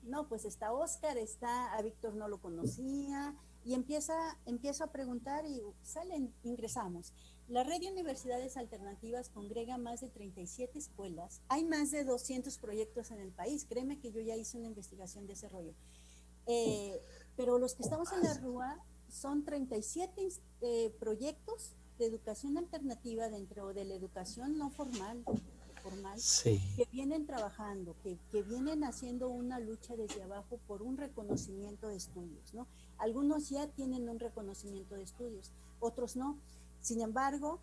[0.02, 3.36] No, pues está Oscar, está, a Víctor no lo conocía,
[3.66, 7.12] y empieza, empiezo a preguntar y salen, ingresamos.
[7.48, 11.42] La red de universidades alternativas congrega más de 37 escuelas.
[11.48, 13.66] Hay más de 200 proyectos en el país.
[13.66, 15.74] Créeme que yo ya hice una investigación de ese rollo.
[16.48, 17.02] Eh,
[17.38, 20.28] pero los que estamos en la RUA son 37
[20.62, 25.24] eh, proyectos de educación alternativa dentro de la educación no formal,
[25.82, 26.20] formal
[26.76, 31.96] que vienen trabajando, que, que, vienen haciendo una lucha desde abajo por un reconocimiento de
[31.96, 32.54] estudios.
[32.54, 32.68] ¿no?
[32.98, 36.38] Algunos ya tienen un reconocimiento de estudios, otros no.
[36.88, 37.60] Sin embargo,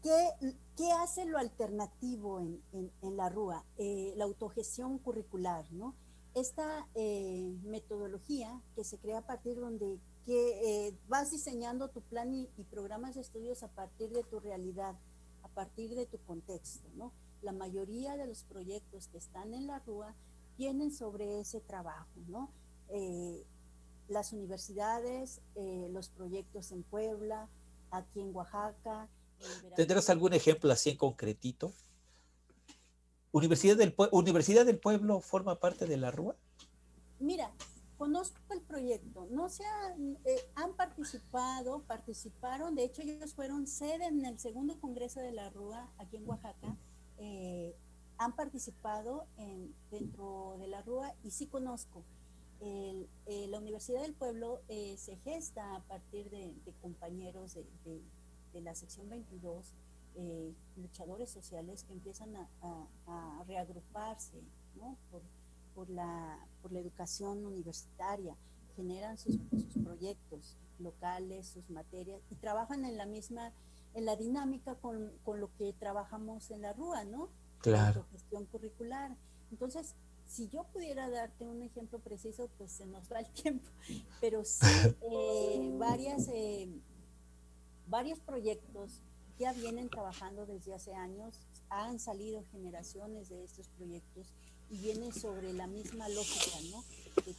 [0.00, 3.64] ¿qué, hace lo alternativo en, la RUA?
[3.78, 5.92] Eh, la autogestión curricular, ¿no?
[6.32, 12.32] Esta eh, metodología que se crea a partir donde que, eh, vas diseñando tu plan
[12.32, 14.94] y, programas de estudios a partir de tu realidad,
[15.42, 17.12] a partir de tu contexto, ¿no?
[17.42, 20.14] La mayoría de los proyectos que están en la RUA
[20.56, 22.52] tienen sobre ese trabajo, ¿no?
[24.06, 25.40] las universidades,
[25.90, 27.48] los proyectos en Puebla,
[27.90, 29.08] aquí en Oaxaca.
[29.74, 31.72] ¿Tendrás algún ejemplo así en concretito?
[33.32, 36.36] ¿Universidad del, ¿Universidad del Pueblo forma parte de la RUA?
[37.18, 37.52] Mira,
[37.98, 44.06] conozco el proyecto, no se han, eh, han participado, participaron, de hecho ellos fueron sede
[44.06, 46.76] en el segundo congreso de la RUA aquí en Oaxaca,
[47.18, 47.74] eh,
[48.18, 52.04] han participado en, dentro de la RUA y sí conozco.
[52.60, 58.02] Eh, la Universidad del Pueblo eh, se gesta a partir de, compañeros de,
[58.60, 59.74] la sección 22,
[60.14, 64.42] eh, luchadores sociales que empiezan a, reagruparse
[65.74, 66.38] por, la,
[66.72, 68.34] educación universitaria,
[68.74, 69.36] generan sus,
[69.84, 73.52] proyectos locales, sus materias y trabajan en la misma,
[73.94, 77.28] en la dinámica con, lo que trabajamos en la RUA, ¿no?
[77.58, 78.06] Claro.
[78.06, 79.16] La gestión curricular.
[79.50, 79.94] Entonces,
[80.26, 83.68] si yo pudiera darte un ejemplo preciso, pues se nos va el tiempo,
[84.20, 84.66] pero sí,
[85.00, 86.68] eh, varias, eh,
[87.86, 89.02] varios proyectos
[89.38, 94.32] ya vienen trabajando desde hace años, han salido generaciones de estos proyectos
[94.70, 96.82] y vienen sobre la misma lógica, ¿no?
[97.24, 97.34] De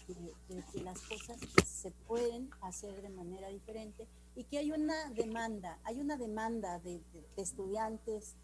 [0.74, 6.00] que, las cosas se pueden hacer de manera diferente y que hay una demanda, hay
[6.00, 7.02] una demanda de
[7.36, 8.36] estudiantes,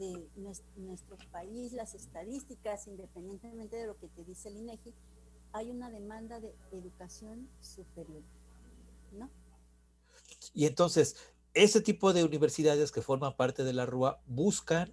[0.00, 0.28] de
[0.76, 4.94] nuestro país, las estadísticas, independientemente de lo que te dice el INEGI,
[5.52, 8.22] hay una demanda de educación superior,
[9.12, 9.30] ¿no?
[10.54, 11.16] Y entonces,
[11.52, 14.92] ese tipo de universidades que forman parte de la RUA buscan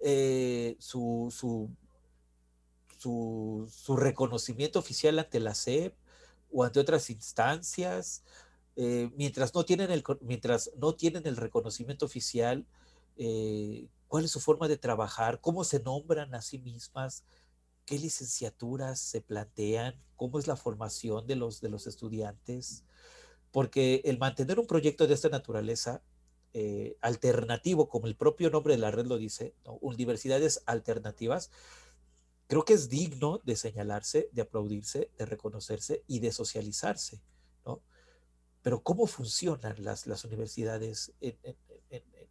[0.00, 1.70] eh, su, su,
[2.98, 5.94] su, reconocimiento oficial ante la SEP
[6.50, 8.24] o ante otras instancias,
[8.74, 12.66] eh, mientras, no tienen el, mientras no tienen el reconocimiento oficial,
[13.16, 17.24] eh, cuál es su forma de trabajar, cómo se nombran a sí mismas,
[17.84, 22.84] qué licenciaturas se plantean, cómo es la formación de los, de los estudiantes,
[23.52, 26.02] porque el mantener un proyecto de esta naturaleza
[26.54, 31.50] eh, alternativo, como el propio nombre de la red lo dice, universidades alternativas,
[32.46, 37.20] creo que es digno de señalarse, de aplaudirse, de reconocerse y de socializarse,
[37.64, 37.82] ¿no?
[38.62, 41.36] Pero ¿cómo funcionan las, las universidades en,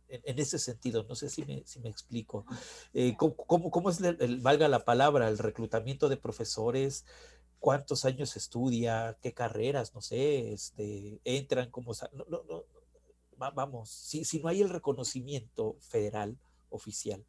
[0.10, 1.05] ese sentido?
[1.08, 2.45] No sé si me, si me explico.
[2.93, 7.05] Eh, ¿cómo, cómo, es, el, valga la palabra, el reclutamiento de profesores?
[7.60, 9.18] ¿Cuántos años estudia?
[9.22, 9.93] ¿Qué carreras?
[9.93, 11.93] No sé, este, entran como...
[12.14, 12.66] No, no, no,
[13.38, 16.38] vamos, si, si no hay el reconocimiento federal
[16.70, 17.24] oficial,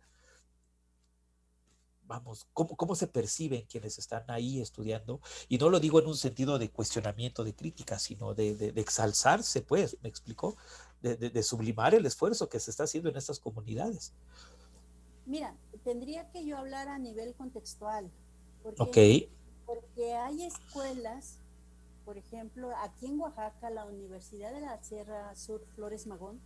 [2.09, 5.20] vamos, ¿cómo, cómo se perciben quienes están ahí estudiando?
[5.49, 9.61] Y no lo digo en un sentido de cuestionamiento, de crítica, sino de, de, exalzarse,
[9.61, 10.57] pues, me explicó,
[11.03, 14.12] de, de, sublimar el esfuerzo que se está haciendo en estas comunidades.
[15.26, 18.11] Mira, tendría que yo hablar a nivel contextual.
[18.62, 19.30] Porque,
[19.66, 21.38] Porque hay escuelas,
[22.05, 26.40] por ejemplo, aquí en Oaxaca, la Universidad de la Sierra Sur Flores Magón,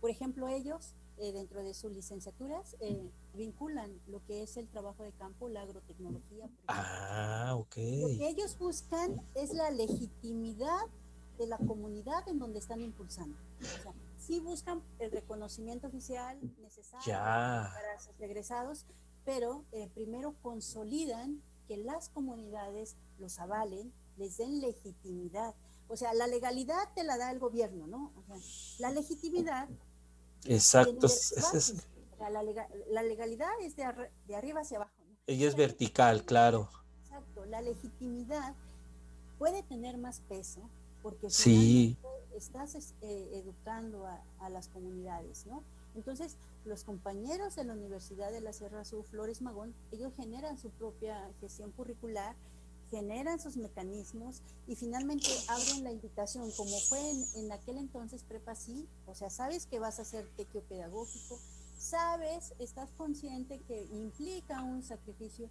[0.00, 5.02] por ejemplo, ellos eh, dentro de sus licenciaturas eh, vinculan lo que es el trabajo
[5.02, 6.48] de campo, la agrotecnología.
[6.68, 7.76] Ah, ok.
[7.76, 10.86] Lo que ellos buscan es la legitimidad
[11.38, 13.38] de la comunidad en donde están impulsando.
[13.60, 18.86] O sea, sí buscan el reconocimiento oficial necesario para sus egresados,
[19.24, 25.54] pero eh, primero consolidan que las comunidades los avalen, les den legitimidad.
[25.88, 28.12] O sea, la legalidad te la da el gobierno, ¿no?
[28.16, 28.36] O sea,
[28.78, 29.68] la legitimidad
[30.44, 31.06] Exacto.
[32.18, 33.84] la, legalidad es de,
[34.34, 34.92] arriba hacia abajo.
[35.26, 36.68] Ella es vertical, claro.
[37.02, 37.44] Exacto.
[37.46, 38.54] La legitimidad
[39.38, 40.68] puede tener más peso
[41.02, 41.96] porque sí.
[42.34, 45.62] estás eh, educando a, las comunidades, ¿no?
[45.94, 50.70] Entonces, los compañeros de la Universidad de la Sierra Sur, Flores Magón, ellos generan su
[50.70, 52.36] propia gestión curricular
[52.90, 57.00] generan sus mecanismos y finalmente abren la invitación, como fue
[57.36, 61.38] en, aquel entonces Prepa sí, o sea, sabes que vas a hacer tequio pedagógico,
[61.76, 65.48] sabes, estás consciente que implica un sacrificio,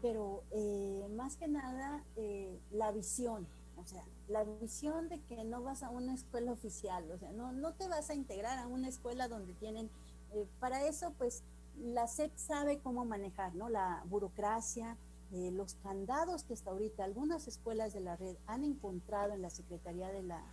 [0.00, 3.46] pero eh, más que nada eh, la visión,
[3.80, 7.52] o sea, la visión de que no vas a una escuela oficial, o sea, no,
[7.52, 9.90] no te vas a integrar a una escuela donde tienen,
[10.32, 11.42] eh, para eso pues
[11.76, 13.68] la SEP sabe cómo manejar, ¿no?
[13.68, 14.96] La burocracia,
[15.32, 19.50] eh, los candados que hasta ahorita algunas escuelas de la red han encontrado en la
[19.50, 20.44] Secretaría de la,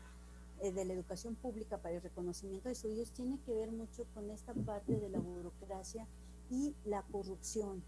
[0.62, 4.30] eh, de la Educación Pública para el reconocimiento de estudios tiene que ver mucho con
[4.30, 6.08] esta parte de la burocracia
[6.50, 7.84] y la corrupción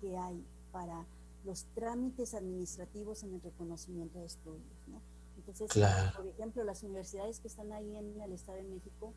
[0.00, 1.06] que hay para
[1.44, 4.81] los trámites administrativos en el reconocimiento de estudios.
[5.46, 5.68] Entonces,
[6.16, 9.12] por ejemplo, las universidades que están ahí en el Estado de México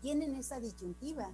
[0.00, 1.30] tienen esa disyuntiva.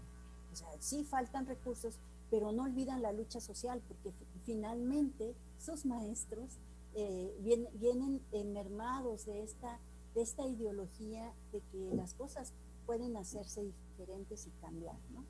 [0.52, 1.98] O sea, sí faltan recursos,
[2.30, 4.12] pero no olvidan la lucha social, porque
[4.44, 6.58] finalmente sus maestros
[6.94, 7.36] eh,
[7.72, 9.80] vienen, mermados de esta,
[10.14, 12.52] de esta ideología de que las cosas
[12.86, 15.24] pueden hacerse diferentes y cambiar, ¿no?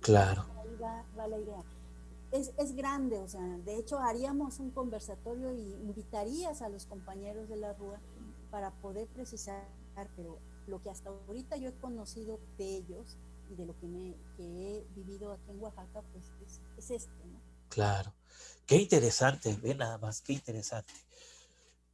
[0.00, 0.44] Claro.
[0.60, 1.64] Ahí va, la idea.
[2.30, 7.48] Es, es, grande, o sea, de hecho haríamos un conversatorio y invitarías a los compañeros
[7.48, 7.98] de la RUA
[8.50, 9.68] para poder precisar,
[10.16, 13.16] pero lo que hasta ahorita yo he conocido de ellos
[13.50, 17.40] y de lo que, me, he vivido aquí en Oaxaca, pues es, esto, ¿no?
[17.68, 18.12] Claro.
[18.66, 20.92] Qué interesante, ve nada más, qué interesante.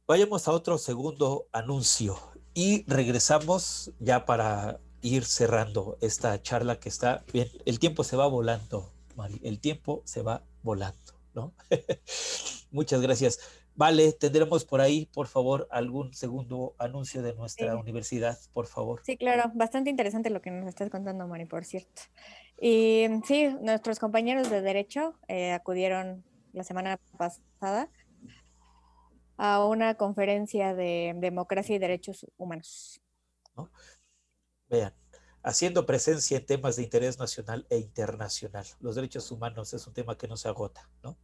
[0.07, 2.19] Vayamos a otro segundo anuncio
[2.53, 7.49] y regresamos ya para ir cerrando esta charla que está bien.
[7.65, 11.53] El tiempo se va volando, Mari, el tiempo se va volando, ¿no?
[12.71, 13.39] Muchas gracias.
[13.75, 19.01] Vale, tendremos por ahí, por favor, algún segundo anuncio de nuestra universidad, por favor.
[19.05, 22.03] Sí, claro, bastante interesante lo que nos estás contando, Mari, por cierto.
[22.59, 26.23] Y sí, nuestros compañeros de Derecho eh, acudieron
[26.53, 27.89] la semana pasada
[29.37, 33.01] a una conferencia de democracia y derechos humanos.
[34.69, 34.93] Vean,
[35.43, 38.65] haciendo presencia en temas de interés nacional e internacional.
[38.79, 41.17] Los derechos humanos es un tema que no se agota, ¿no?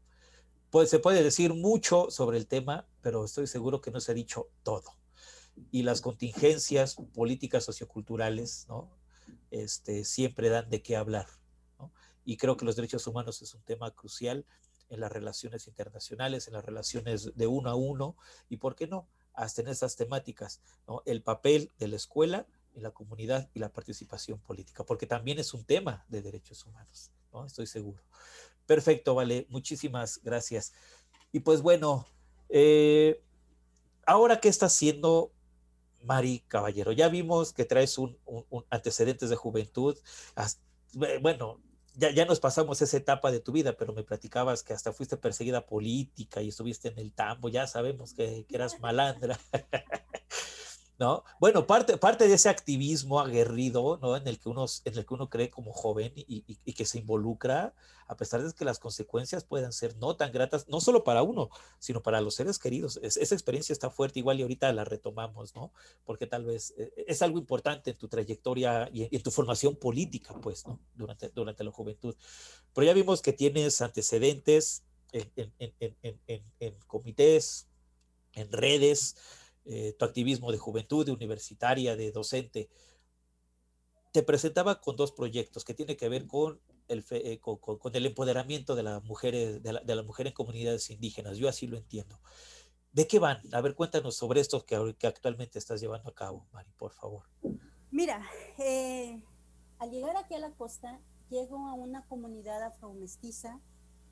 [0.71, 4.15] Pues, se puede decir mucho sobre el tema, pero estoy seguro que no se ha
[4.15, 4.95] dicho todo.
[5.69, 8.89] Y las contingencias políticas socioculturales, ¿no?
[9.51, 11.27] Este, siempre dan de qué hablar.
[12.23, 14.45] Y creo que los derechos humanos es un tema crucial
[14.87, 18.15] en las relaciones internacionales, en las relaciones de uno a uno,
[18.47, 21.01] y por qué no, hasta en esas temáticas, ¿no?
[21.05, 25.53] El papel de la escuela en la comunidad y la participación política, porque también es
[25.53, 27.45] un tema de derechos humanos, ¿no?
[27.45, 28.01] Estoy seguro.
[28.71, 30.71] Perfecto, vale, muchísimas gracias.
[31.33, 32.07] Y pues bueno,
[32.47, 33.21] eh,
[34.05, 35.33] ahora qué está haciendo
[36.03, 36.93] Mari Caballero.
[36.93, 38.17] Ya vimos que traes un,
[38.69, 39.97] antecedentes de juventud.
[41.19, 41.59] bueno,
[41.95, 45.17] ya, ya nos pasamos esa etapa de tu vida, pero me platicabas que hasta fuiste
[45.17, 49.37] perseguida política y estuviste en el tambo, ya sabemos que eras malandra.
[51.01, 51.23] ¿no?
[51.39, 54.15] Bueno, parte, parte de ese activismo aguerrido, ¿no?
[54.15, 57.73] En el que uno, en el que uno cree como joven y, que se involucra,
[58.07, 61.49] a pesar de que las consecuencias puedan ser no tan gratas, no solo para uno,
[61.79, 62.99] sino para los seres queridos.
[63.01, 65.73] esa experiencia está fuerte, igual y ahorita la retomamos, ¿no?
[66.05, 70.35] Porque tal vez eh, es algo importante en tu trayectoria y, en tu formación política,
[70.39, 70.63] pues.
[70.93, 72.15] Durante, durante la juventud.
[72.75, 75.51] Pero ya vimos que tienes antecedentes en,
[76.59, 77.67] en comités,
[78.33, 79.15] en redes,
[79.65, 82.69] eh, tu activismo de juventud, de universitaria, de docente,
[84.11, 87.59] te presentaba con dos proyectos que tienen que ver con el, eh, con,
[87.93, 91.37] el empoderamiento de las mujeres, de la, mujer en comunidades indígenas.
[91.37, 92.19] Yo así lo entiendo.
[92.91, 93.39] ¿De qué van?
[93.53, 97.23] A ver, cuéntanos sobre esto que, actualmente estás llevando a cabo, Mari, por favor.
[97.89, 98.25] Mira,
[98.57, 99.23] eh,
[99.79, 100.99] al llegar aquí a la costa,
[101.29, 103.61] llego a una comunidad afro-mestiza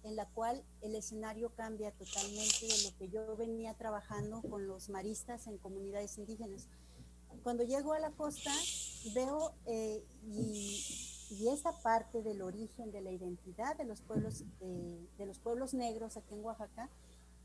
[0.04, 4.90] en la cual el escenario cambia totalmente de lo que yo venía trabajando con los
[4.90, 6.68] maristas en comunidades indígenas.
[7.44, 8.52] Cuando llego a la costa,
[9.14, 15.26] veo eh, y, esta parte del origen, de la identidad de los pueblos, eh, de
[15.26, 16.90] los pueblos negros aquí en Oaxaca,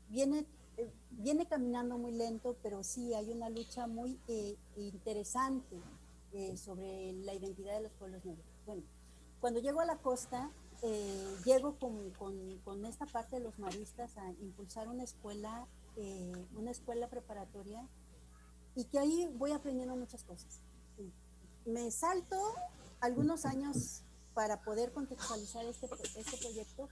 [0.09, 0.47] viene,
[0.77, 4.19] eh, viene caminando muy lento, pero sí hay una lucha muy
[4.75, 5.81] interesante
[6.57, 8.45] sobre la identidad de los pueblos negros.
[8.65, 8.83] Bueno,
[9.39, 10.51] cuando llego a la costa,
[10.81, 16.71] eh, llego con, con, esta parte de los maristas a impulsar una escuela, eh, una
[16.71, 17.87] escuela preparatoria
[18.75, 20.61] y que ahí voy aprendiendo muchas cosas.
[21.65, 22.37] Me salto
[22.99, 24.03] algunos años
[24.33, 26.89] para poder contextualizar este, este proyecto,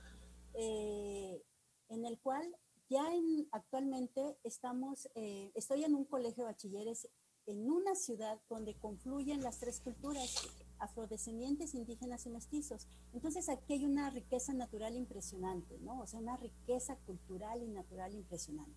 [0.55, 1.43] eh,
[1.89, 2.43] en el cual
[2.89, 3.05] ya
[3.51, 7.07] actualmente estamos, estoy en un colegio de bachilleres
[7.45, 10.47] en una ciudad donde confluyen las tres culturas,
[10.83, 12.87] afrodescendientes, indígenas y mestizos.
[13.13, 16.01] Entonces aquí hay una riqueza natural impresionante, ¿no?
[16.01, 18.75] O sea, una riqueza cultural y natural impresionante.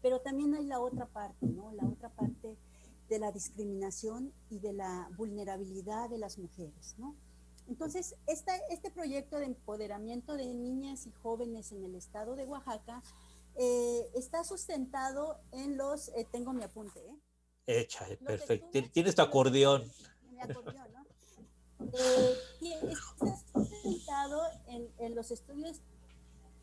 [0.00, 1.72] Pero también hay la otra parte, ¿no?
[1.72, 2.56] La otra parte
[3.08, 7.16] de la discriminación y de la vulnerabilidad de las mujeres, ¿no?
[7.68, 13.02] Entonces, esta, este proyecto de empoderamiento de niñas y jóvenes en el estado de Oaxaca
[13.56, 17.18] eh, está sustentado en los, eh, tengo mi apunte, ¿eh?
[17.66, 18.68] Hecha, perfecto.
[18.92, 19.82] Tienes tu acordeón.
[20.30, 20.97] Mi acordeón, ¿no?
[21.92, 22.36] Eh,
[22.82, 25.80] está sustentado en, en, los estudios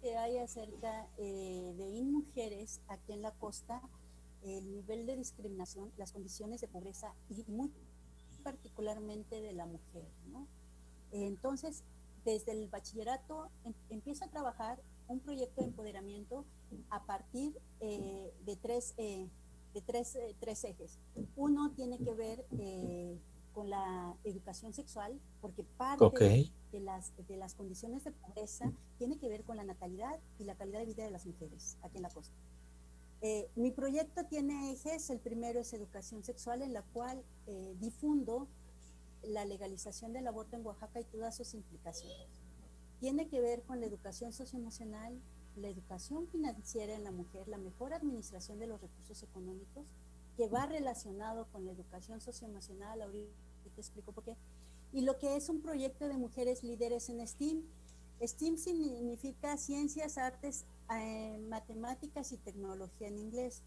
[0.02, 3.82] que hay acerca eh, de mujeres aquí en la costa,
[4.44, 7.72] el nivel de discriminación, las condiciones de pobreza y muy
[8.44, 10.06] particularmente de la mujer.
[10.28, 10.48] ¿no?
[11.12, 11.84] Entonces,
[12.24, 16.46] desde el bachillerato em, empiezo a trabajar un proyecto de empoderamiento
[16.90, 19.30] a partir eh, de, tres, eh,
[19.74, 21.00] de tres, eh, tres, ejes.
[21.36, 22.46] Uno tiene que ver
[23.56, 29.30] con la educación sexual, porque parte de, las, de las condiciones de pobreza tiene que
[29.30, 32.10] ver con la natalidad y la calidad de vida de las mujeres aquí en la
[32.10, 32.36] costa.
[33.22, 38.50] Eh, mi proyecto tiene ejes, el primero es educación sexual, en la cual eh, difundo
[39.24, 42.28] la legalización del aborto en Oaxaca y todas sus implicaciones.
[43.00, 45.18] Tiene que ver con la educación socioemocional,
[45.56, 49.86] la educación financiera en la mujer, la mejor administración de los recursos económicos,
[50.36, 53.45] que va relacionado con la educación socioemocional, ahorita
[53.76, 54.36] te explico por qué,
[54.92, 57.64] y lo que es un proyecto de mujeres líderes en STEAM.
[58.22, 60.66] STEAM significa ciencias, artes,
[60.98, 63.62] eh, matemáticas y tecnología en inglés.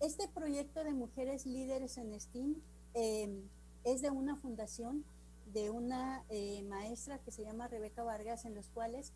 [0.00, 2.54] Este proyecto de mujeres líderes en STEAM
[2.94, 3.42] em,
[3.84, 5.04] es de una fundación
[5.52, 9.12] de una eh, maestra que se llama Rebeca Vargas, en los cuales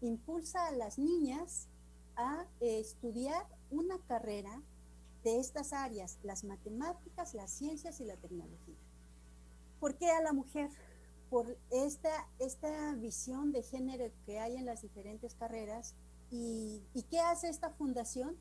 [0.00, 1.68] impulsa a las niñas
[2.16, 4.62] a eh, estudiar una carrera
[5.24, 8.76] de estas áreas, las matemáticas, las ciencias y la tecnología.
[9.84, 10.70] ¿Por qué a la mujer?
[11.28, 15.94] Por esta, esta visión de género que hay en las diferentes carreras.
[16.30, 16.80] ¿Y,
[17.10, 18.34] qué hace esta fundación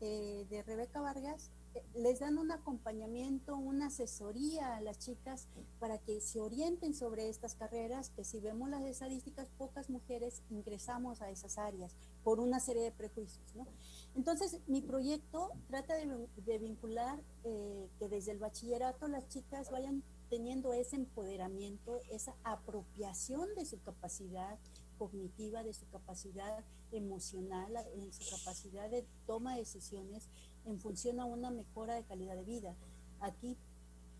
[0.00, 1.50] eh, de Rebeca Vargas?
[1.94, 5.48] les dan un acompañamiento, una asesoría a las chicas
[5.80, 11.20] para que se orienten sobre estas carreras, que si vemos las estadísticas, pocas mujeres ingresamos
[11.20, 13.54] a esas áreas por una serie de prejuicios.
[13.56, 13.66] ¿no?
[14.14, 20.72] Entonces, mi proyecto trata de, vincular eh, que desde el bachillerato las chicas vayan teniendo
[20.72, 24.58] ese empoderamiento, esa apropiación de su capacidad
[24.98, 30.28] cognitiva, de su capacidad emocional, en su capacidad de toma de decisiones
[30.64, 32.74] en función a una mejora de calidad de vida.
[33.20, 33.56] Aquí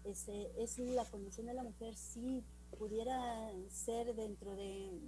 [0.04, 2.44] este, es la condición de la mujer si
[2.78, 5.00] pudiera ser dentro de,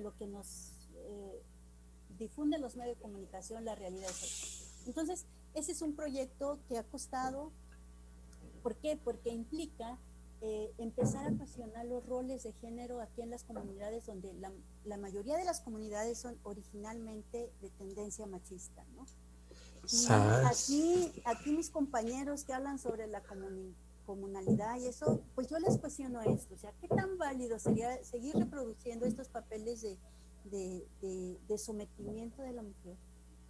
[0.00, 1.42] lo que nos eh,
[2.60, 4.10] los medios de comunicación la realidad.
[4.86, 7.52] Entonces, ese es un proyecto que ha costado,
[8.62, 8.96] ¿por qué?
[8.96, 9.98] Porque implica
[10.40, 14.52] eh, empezar a cuestionar los roles de género aquí en las comunidades donde la,
[14.84, 19.04] la, mayoría de las comunidades son originalmente de tendencia machista, ¿no?
[20.46, 23.22] aquí, aquí mis compañeros que hablan sobre la
[24.06, 28.36] comunalidad y eso, pues yo les cuestiono esto, o sea, ¿qué tan válido sería seguir
[28.36, 29.98] reproduciendo estos papeles de,
[30.44, 32.96] de, de, sometimiento de la mujer?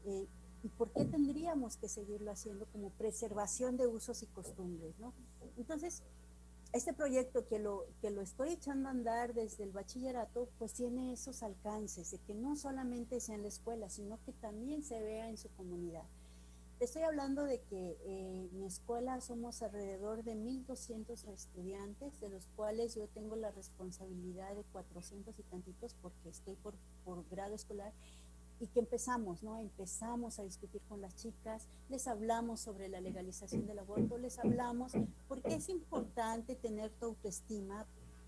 [0.06, 0.26] Eh,
[0.62, 4.98] ¿Y por qué tendríamos que seguirlo haciendo como preservación de usos y costumbres?
[4.98, 5.12] ¿no?
[5.56, 6.02] Entonces,
[6.72, 11.12] este proyecto que lo, que lo estoy echando a andar desde el bachillerato, pues tiene
[11.12, 15.28] esos alcances de que no solamente sea en la escuela, sino que también se vea
[15.28, 16.04] en su comunidad.
[16.78, 22.46] estoy hablando de que eh, en mi escuela somos alrededor de 1.200 estudiantes, de los
[22.54, 27.92] cuales yo tengo la responsabilidad de 400 y tantitos porque estoy por, por grado escolar
[28.60, 29.58] y que empezamos, ¿no?
[29.58, 34.92] Empezamos a discutir con las chicas, les hablamos sobre la legalización del aborto, les hablamos
[35.28, 37.86] porque es importante tener tu autoestima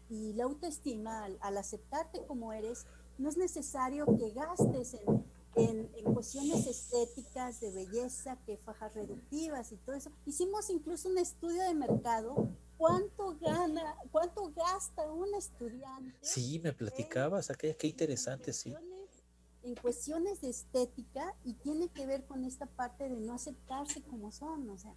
[0.08, 2.86] y la autoestima al, aceptarte como eres,
[3.18, 5.24] no es necesario que gastes en,
[5.56, 10.10] en, en, cuestiones estéticas, de belleza, que fajas reductivas y todo eso.
[10.26, 12.48] Hicimos incluso un estudio de mercado.
[12.76, 16.16] ¿Cuánto gana, cuánto gasta un estudiante?
[16.22, 18.74] Sí, me platicabas, aquella, qué interesante, sí
[19.62, 24.30] en cuestiones de estética y tiene que ver con esta parte de no aceptarse como
[24.30, 24.94] son, o sea,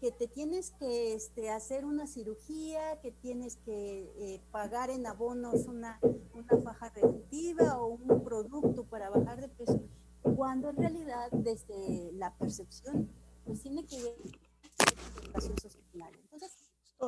[0.00, 5.66] que te tienes que este, hacer una cirugía, que tienes que eh, pagar en abonos
[5.66, 5.98] una,
[6.34, 9.80] una faja reductiva o un producto para bajar de peso,
[10.36, 13.10] cuando en realidad desde la percepción
[13.44, 14.16] pues tiene que ver
[15.32, 16.12] con social.
[16.24, 16.52] Entonces,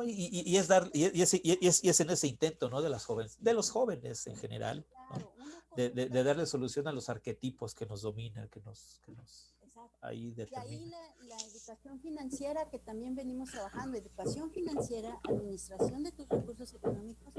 [0.05, 2.89] y, y, es dar y es, y, es, y es en ese intento no de
[2.89, 5.33] las jóvenes de los jóvenes en general claro,
[5.75, 9.55] de, de, darle solución a los arquetipos que nos dominan, que nos, que nos
[10.01, 10.67] ahí determinan.
[10.67, 16.27] Y ahí la, la, educación financiera que también venimos trabajando, educación financiera, administración de tus
[16.27, 17.33] recursos económicos,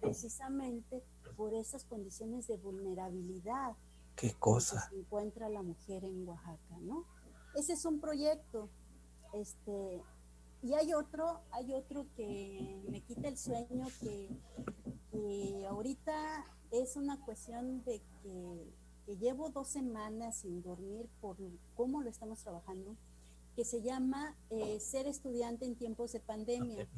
[0.00, 1.04] precisamente
[1.36, 3.76] por esas condiciones de vulnerabilidad.
[4.16, 4.88] ¿Qué cosa?
[4.88, 7.06] Que se encuentra la mujer en Oaxaca, ¿no?
[7.54, 8.70] Ese es un proyecto,
[9.32, 10.02] este,
[10.64, 14.30] y hay otro, hay otro que me quita el sueño que,
[15.10, 18.72] que ahorita es una cuestión de que,
[19.20, 21.36] llevo dos semanas sin dormir por
[21.76, 22.96] cómo lo estamos trabajando,
[23.54, 26.88] que se llama eh, Ser estudiante en tiempos de pandemia.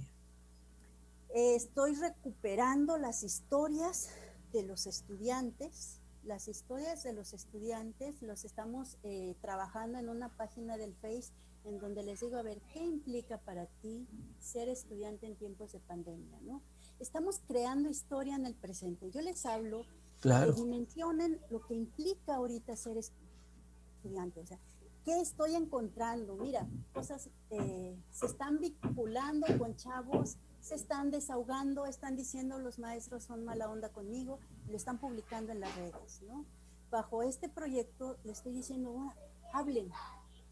[1.35, 4.11] estoy recuperando las historias
[4.53, 10.77] de los estudiantes, las historias de los estudiantes, los estamos eh, trabajando en una página
[10.77, 11.33] del Face
[11.67, 14.07] en donde les digo, a ver, ¿qué implica para ti
[14.41, 16.39] ser estudiante en tiempos de pandemia?
[16.43, 16.63] ¿no?
[16.99, 19.11] estamos creando historia en el presente.
[19.11, 19.85] Yo les hablo
[20.21, 20.55] claro.
[20.55, 24.41] que dimensionen lo que implica ahorita ser estudiante.
[24.41, 24.59] O sea,
[25.05, 26.37] ¿qué estoy encontrando?
[26.37, 33.25] Mira, cosas eh, se están vinculando con chavos, se están desahogando, están diciendo los maestros
[33.25, 34.39] son mala onda conmigo,
[34.69, 36.45] lo están publicando en las redes, ¿no?
[36.91, 39.13] Bajo este proyecto le estoy diciendo,
[39.53, 39.91] hablen,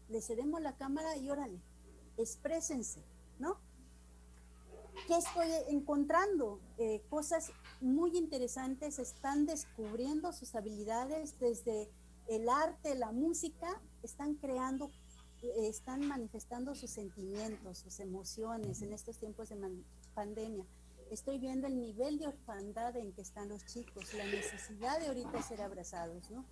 [0.09, 1.59] les cedemos la cámara y órale,
[2.17, 3.03] exprésense,
[3.39, 3.59] ¿no?
[5.07, 6.59] ¿qué estoy encontrando?
[6.77, 7.51] Eh, cosas
[7.81, 11.89] muy interesantes, están descubriendo sus habilidades desde
[12.27, 14.89] el arte, la música, están creando,
[15.43, 19.57] eh, están manifestando sus sentimientos, sus emociones en estos tiempos de
[20.13, 20.65] pandemia.
[21.11, 25.41] Estoy viendo el nivel de orfandad en que están los chicos, la necesidad de ahorita
[25.43, 26.45] ser abrazados, ¿no?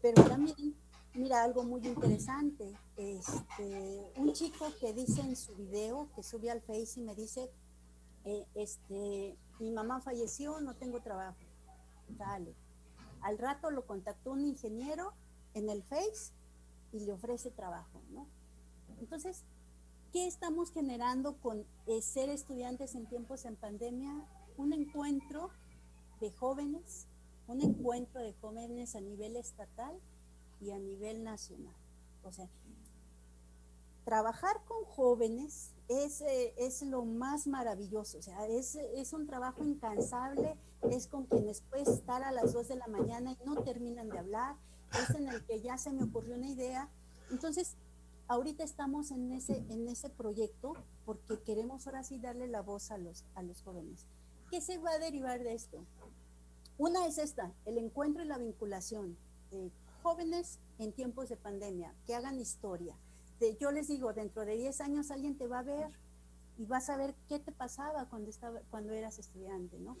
[0.00, 0.74] Pero también,
[1.14, 6.62] mira, algo muy interesante, este, un chico que dice en su video, que sube al
[6.62, 7.50] Face y me dice,
[8.24, 11.38] eh, este, mi mamá falleció, no tengo trabajo.
[12.08, 12.54] Dale.
[13.20, 15.12] Al rato lo contactó un ingeniero
[15.54, 16.32] en el Face
[16.92, 18.26] y le ofrece trabajo, ¿no?
[18.98, 19.44] Entonces,
[20.12, 24.26] ¿qué estamos generando con eh, ser estudiantes en tiempos en pandemia?
[24.56, 25.50] Un encuentro
[26.20, 27.08] de jóvenes,
[27.48, 30.00] un encuentro de jóvenes a nivel estatal
[30.62, 31.74] y a nivel nacional.
[32.22, 32.48] O sea,
[34.04, 39.64] trabajar con jóvenes es, eh, es lo más maravilloso, o sea, es, es, un trabajo
[39.64, 40.56] incansable,
[40.90, 44.18] es con quienes puedes estar a las 2 de la mañana y no terminan de
[44.18, 44.56] hablar,
[44.92, 46.88] es en el que ya se me ocurrió una idea.
[47.30, 47.76] Entonces,
[48.28, 52.98] ahorita estamos en ese, en ese proyecto porque queremos ahora sí darle la voz a
[52.98, 54.06] los, a los jóvenes.
[54.50, 55.84] ¿Qué se va a derivar de esto?
[56.78, 59.16] Una es esta, el encuentro y la vinculación.
[59.50, 59.70] de
[60.02, 62.96] jóvenes en tiempos de pandemia, que hagan historia,
[63.58, 65.88] yo les digo, dentro de 10 años alguien te va a ver
[66.58, 69.96] y vas a ver qué te pasaba cuando, estaba, cuando eras estudiante, ¿no?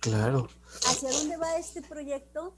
[0.00, 0.48] Claro.
[0.86, 2.54] ¿Hacia dónde va este proyecto?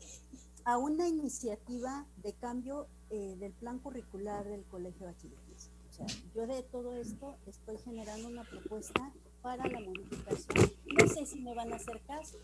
[0.64, 5.70] A una iniciativa de cambio eh, del plan curricular del Colegio Bachilleres.
[5.90, 9.12] O sea, yo de todo esto estoy generando una propuesta
[9.42, 10.72] para la modificación.
[10.98, 12.38] No sé si me van a hacer caso.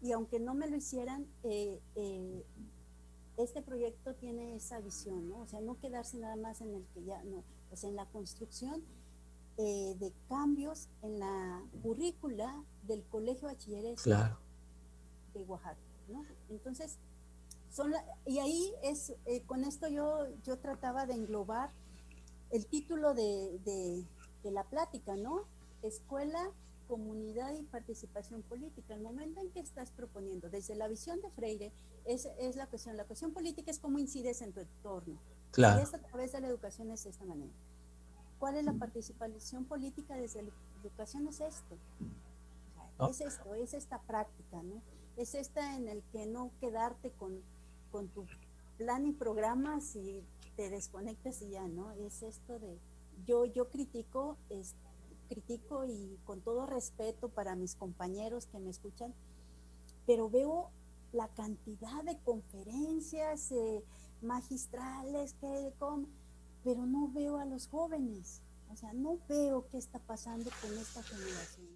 [0.00, 2.44] Y aunque no me lo hicieran, eh, eh,
[3.36, 5.38] este proyecto tiene esa visión, ¿no?
[5.40, 8.06] O sea, no quedarse nada más en el que ya, no, o sea, en la
[8.06, 8.82] construcción
[9.58, 14.02] eh, de cambios en la currícula del Colegio Bachilleres
[15.34, 15.76] de Oaxaca,
[16.08, 16.24] ¿no?
[16.50, 16.98] Entonces,
[17.70, 17.92] son
[18.26, 21.70] y ahí es, eh, con esto yo, yo trataba de englobar
[22.50, 24.04] el título de, de,
[24.42, 25.44] de la plática, ¿no?
[25.82, 26.50] Escuela
[26.88, 28.94] comunidad y participación política.
[28.94, 31.72] El momento en que estás proponiendo, desde la visión de Freire,
[32.04, 32.96] es, es la cuestión.
[32.96, 35.18] La cuestión política es cómo incides en tu entorno.
[35.50, 35.80] Claro.
[35.80, 37.52] Y esto a través de la educación es de esta manera.
[38.38, 40.50] ¿Cuál es la participación política desde la
[40.82, 41.28] educación?
[41.28, 41.76] Es esto.
[43.08, 44.82] Es esto, es esta práctica, ¿no?
[45.16, 47.40] Es esta en el que no quedarte con,
[47.90, 48.26] con tu
[48.78, 50.24] plan y programa si
[50.56, 51.92] te desconectas y ya, ¿no?
[51.92, 52.78] Es esto de,
[53.26, 54.81] yo, yo critico este,
[55.32, 59.14] critico y con todo respeto para mis compañeros que me escuchan,
[60.06, 60.70] pero veo
[61.12, 63.84] la cantidad de conferencias eh,
[64.20, 65.72] magistrales que
[66.64, 68.42] pero no veo a los jóvenes.
[68.70, 71.68] O sea, no veo qué está pasando con esta generación.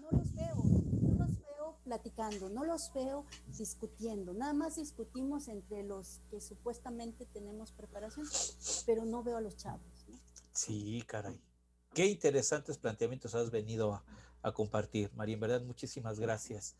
[0.00, 0.54] No los veo,
[1.02, 3.26] no los veo platicando, no los veo
[3.58, 4.32] discutiendo.
[4.32, 8.26] Nada más discutimos entre los que supuestamente tenemos preparación,
[8.86, 10.06] pero no veo a los chavos.
[10.52, 11.38] Sí, caray.
[11.92, 14.00] Qué interesantes planteamientos has venido
[14.42, 15.34] a, compartir, María.
[15.34, 16.76] En verdad, muchísimas gracias.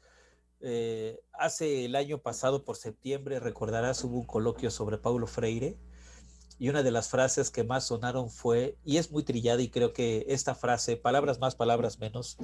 [0.61, 5.77] Eh, hace el año pasado, por septiembre, recordarás, hubo un coloquio sobre Paulo Freire
[6.59, 9.93] y una de las frases que más sonaron fue, y es muy trillada y creo
[9.93, 12.39] que esta frase, palabras más, palabras menos,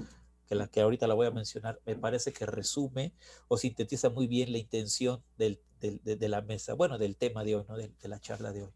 [0.48, 3.14] que la que ahorita la voy a mencionar, me parece que resume
[3.48, 7.64] o sintetiza muy bien la intención del, de, la mesa, bueno, del tema de hoy,
[7.68, 7.76] ¿no?
[7.76, 8.72] de la charla de hoy.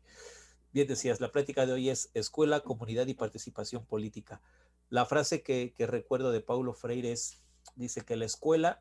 [0.72, 4.40] Bien decías, la plática de hoy es escuela, comunidad y participación política.
[4.88, 7.40] La frase que, recuerdo de Paulo Freire es,
[7.74, 8.80] dice que la escuela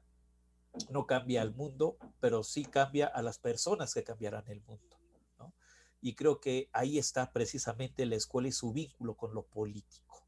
[0.91, 4.97] no cambia al mundo, pero sí cambia a las personas que cambiarán el mundo.
[6.01, 10.27] Y creo que ahí está precisamente la escuela y su vínculo con lo político.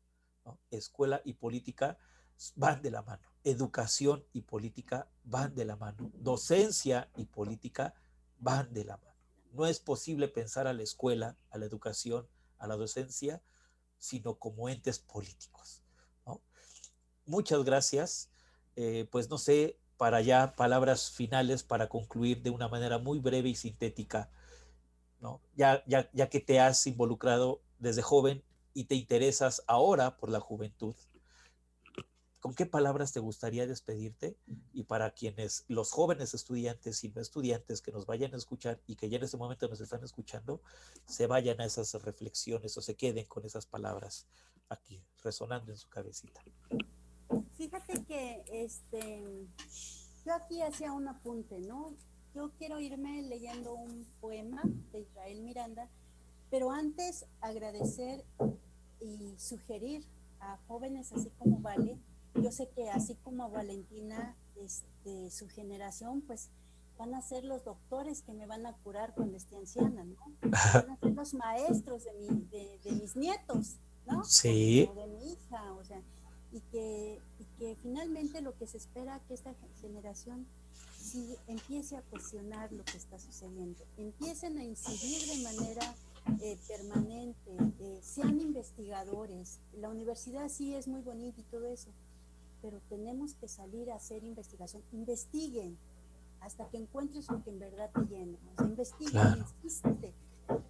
[0.71, 1.97] Escuela y política
[2.55, 3.21] van de la mano.
[3.43, 6.11] Educación y política van de la mano.
[6.15, 7.93] Docencia y política
[8.39, 9.10] van de la mano.
[9.51, 12.27] No es posible pensar a la escuela, a la educación,
[12.57, 13.41] a la docencia,
[13.97, 15.83] sino como entes políticos.
[17.25, 18.29] Muchas gracias.
[18.75, 23.49] Eh, pues no sé, para ya palabras finales para concluir de una manera muy breve
[23.49, 24.31] y sintética,
[25.55, 28.43] ya, ya, ya que te has involucrado desde joven
[28.73, 30.95] y te interesas ahora por la juventud,
[32.41, 34.35] ¿Con qué palabras te gustaría despedirte?
[34.73, 38.95] Y para quienes, los jóvenes estudiantes y no estudiantes que nos vayan a escuchar y
[38.95, 40.59] que ya en este momento nos están escuchando,
[41.05, 44.25] se vayan a esas reflexiones o se queden con esas palabras
[44.69, 46.41] aquí, resonando en su cabecita.
[47.53, 49.47] Fíjate que este,
[50.25, 51.95] yo aquí hacía un apunte, ¿no?
[52.33, 55.89] Yo quiero irme leyendo un poema de Israel Miranda,
[56.49, 58.25] pero antes agradecer
[58.99, 60.07] y sugerir
[60.39, 61.99] a jóvenes así como Vale,
[62.35, 66.49] yo sé que así como Valentina, este, su generación, pues
[66.97, 70.17] van a ser los doctores que me van a curar cuando esté anciana, ¿no?
[70.41, 72.27] Van a ser los maestros de, mi,
[72.83, 74.23] de, mis nietos, ¿no?
[74.23, 74.87] Sí.
[74.91, 76.01] O de mi hija, o sea,
[76.51, 80.45] y que, y que finalmente lo que se espera que esta generación
[81.01, 85.95] sí empiece a cuestionar lo que está sucediendo, empiecen a incidir de manera
[86.39, 89.59] eh, permanente, eh, sean investigadores.
[89.73, 91.89] La universidad sí es muy bonita y todo eso,
[92.61, 94.83] pero tenemos que salir a hacer investigación.
[94.91, 95.77] Investiguen
[96.41, 98.37] hasta que encuentres lo que en verdad te llena.
[98.57, 99.45] O investiguen,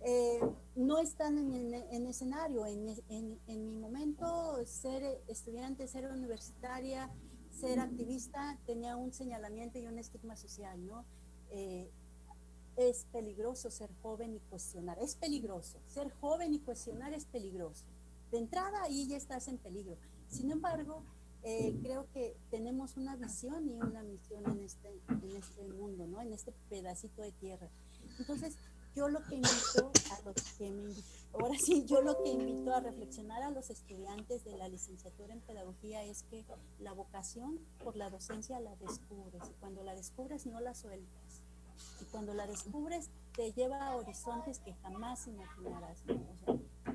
[0.04, 0.40] eh,
[0.76, 2.66] no están en, en escenario.
[2.66, 7.10] En, en, en, mi momento, ser estudiante, ser universitaria,
[7.52, 11.06] ser activista, tenía un señalamiento y un estigma social, ¿no?
[11.50, 11.90] Eh,
[12.78, 14.98] es peligroso ser joven y cuestionar.
[15.00, 15.80] Es peligroso.
[15.88, 17.86] Ser joven y cuestionar es peligroso.
[18.32, 19.98] De entrada ahí ya estás en peligro.
[20.30, 21.04] Sin embargo,
[21.44, 26.22] eh, creo que tenemos una visión y una misión en este, en este mundo, ¿no?
[26.22, 27.68] En este pedacito de tierra.
[28.20, 28.58] Entonces,
[28.96, 30.94] yo lo que invito a los que me
[31.34, 35.40] ahora sí, yo lo que invito a reflexionar a los estudiantes de la licenciatura en
[35.42, 36.46] pedagogía es que
[36.80, 41.42] la vocación por la docencia la descubres y cuando la descubres no la sueltas.
[42.02, 46.04] Y cuando la descubres te lleva a horizontes que jamás imaginarás.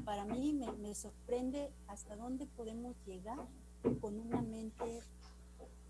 [0.05, 3.49] para mí me, me sorprende hasta dónde podemos llegar
[3.95, 5.01] con una mente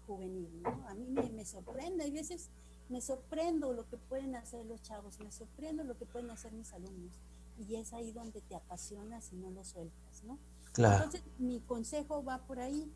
[0.06, 0.86] juvenil, ¿no?
[0.88, 2.50] A mí me, sorprende, hay veces
[2.88, 6.72] me sorprendo lo que pueden hacer los chavos, me sorprendo lo que pueden hacer mis
[6.72, 7.18] alumnos.
[7.58, 10.38] Y es ahí donde te apasionas y no lo sueltas, ¿no?
[10.72, 11.04] Claro.
[11.04, 12.92] Entonces, mi consejo va por ahí.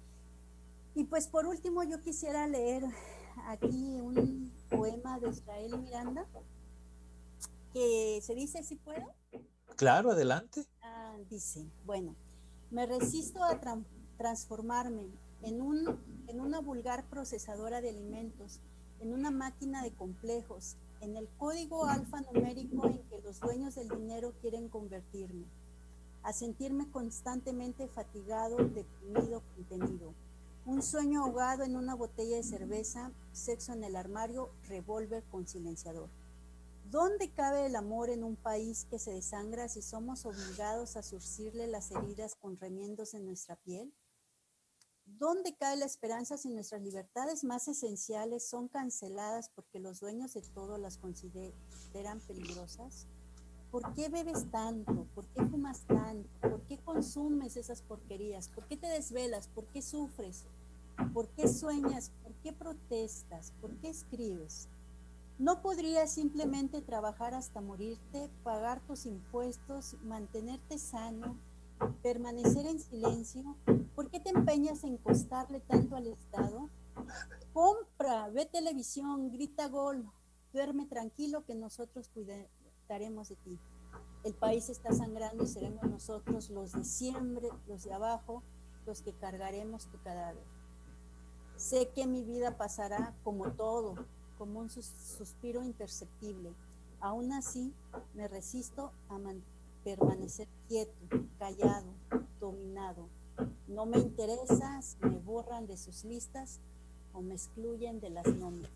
[0.95, 2.85] Y pues por último, yo quisiera leer
[3.47, 6.27] aquí un poema de Israel Miranda,
[7.73, 9.15] que se dice, si puedo.
[9.77, 10.67] Claro, adelante.
[10.83, 12.15] Ah, dice, bueno,
[12.71, 13.61] me resisto a
[14.21, 15.07] transformarme
[15.41, 18.61] en, un, en una vulgar procesadora de alimentos
[19.01, 24.35] en una máquina de complejos, en el código alfanumérico en que los dueños del dinero
[24.43, 25.47] quieren convertirme,
[26.23, 30.13] a sentirme constantemente fatigado, deprimido, contenido.
[30.67, 36.11] Un sueño ahogado en una botella de cerveza, sexo en el armario, revólver con silenciador.
[36.91, 41.69] ¿Dónde cabe el amor en un país que se desangra si somos obligados a surcirle
[41.69, 43.95] las heridas con remiendos en nuestra piel?
[45.19, 50.43] ¿Dónde cae la esperanza si nuestras libertades más esenciales son canceladas porque los dueños de
[50.43, 53.07] todo las consideran peligrosas?
[53.71, 55.07] ¿Por qué bebes tanto?
[55.15, 56.29] ¿Por qué fumas tanto?
[56.41, 58.49] ¿Por qué consumes esas porquerías?
[58.49, 59.49] ¿Por qué te desvelas?
[59.49, 60.45] ¿Por qué sufres?
[61.13, 62.13] ¿Por qué sueñas?
[62.23, 63.53] ¿Por qué protestas?
[63.61, 64.69] ¿Por qué escribes?
[65.39, 71.39] ¿No podrías simplemente trabajar hasta morirte, pagar tus impuestos, mantenerte sano,
[72.03, 73.57] permanecer en silencio?
[73.95, 76.69] ¿Por qué te empeñas en costarle tanto al Estado?
[77.53, 80.11] Compra, ve televisión, grita gol,
[80.53, 83.59] duerme tranquilo que nosotros cuidaremos de ti.
[84.25, 88.43] El país está sangrando y seremos nosotros los de siempre, los de abajo,
[88.87, 90.45] los que cargaremos tu cadáver.
[91.57, 93.95] Sé que mi vida pasará como todo,
[94.39, 96.55] como un suspiro imperceptible.
[97.01, 97.75] Aún así,
[98.15, 99.19] me resisto a
[99.85, 100.93] permanecer quieto,
[101.39, 101.95] callado,
[102.39, 103.09] dominado.
[103.67, 106.61] No me interesa si me borran de sus listas
[107.13, 108.71] o me excluyen de las nóminas.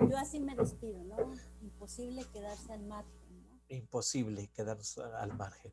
[0.00, 1.16] Yo así me despido, ¿no?
[1.62, 3.12] Imposible quedarse al margen.
[3.68, 5.72] Imposible quedarse al margen.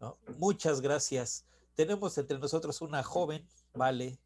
[0.00, 0.16] ¿no?
[0.38, 1.44] Muchas gracias.
[1.74, 4.18] Tenemos entre nosotros una joven, Vale,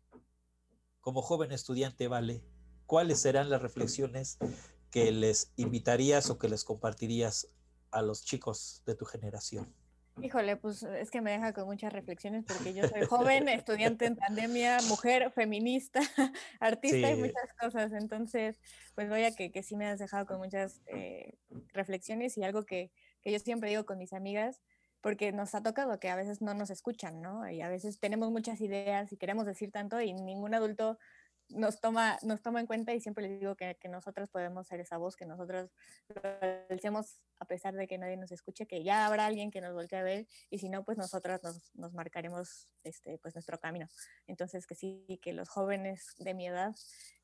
[1.01, 2.45] como joven estudiante, Vale.
[2.87, 4.39] ¿Cuáles serán las reflexiones
[4.91, 7.49] que les invitarías o que les compartirías
[7.91, 9.75] a los chicos de tu generación?
[10.23, 14.17] Híjole, pues es que me deja con muchas reflexiones porque yo soy joven, estudiante en
[14.17, 16.01] pandemia, mujer, feminista,
[16.61, 17.93] artista y muchas cosas.
[17.93, 18.61] Entonces,
[18.95, 21.39] pues voy a que, que sí me has dejado con muchas eh,
[21.73, 22.91] reflexiones y algo que,
[23.23, 24.61] que yo siempre digo con mis amigas,
[25.01, 27.49] porque nos ha tocado que a veces no nos escuchan, ¿no?
[27.49, 30.99] Y a veces tenemos muchas ideas y queremos decir tanto y ningún adulto
[31.51, 34.81] nos toma, nos toma en cuenta y siempre les digo que, que nosotros podemos ser
[34.81, 35.71] esa voz, que nosotros
[36.69, 39.99] decimos a pesar de que nadie nos escuche, que ya habrá alguien que nos voltee
[39.99, 43.89] a ver y si no, pues nosotras nos, nos marcaremos este, pues nuestro camino.
[44.27, 46.75] Entonces, que sí, que los jóvenes de mi edad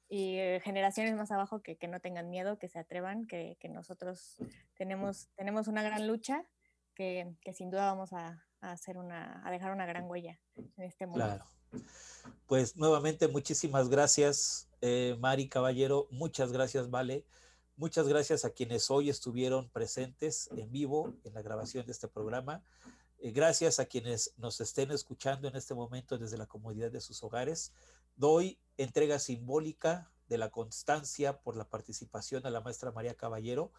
[0.08, 3.68] y eh, generaciones más abajo que, que, no tengan miedo, que se atrevan, que, que,
[3.68, 4.36] nosotros
[4.76, 6.44] tenemos, tenemos una gran lucha
[6.94, 10.84] que, que sin duda vamos a, a, hacer una, a dejar una gran huella en
[10.84, 11.24] este mundo.
[11.24, 11.44] Claro.
[12.46, 17.24] Pues nuevamente muchísimas gracias, eh, Mari Caballero, muchas gracias, Vale.
[17.76, 22.62] Muchas gracias a quienes hoy estuvieron presentes en vivo en la grabación de este programa.
[23.18, 27.22] Eh, gracias a quienes nos estén escuchando en este momento desde la comodidad de sus
[27.22, 27.74] hogares.
[28.16, 33.72] Doy entrega simbólica de la constancia por la participación a la maestra María Caballero,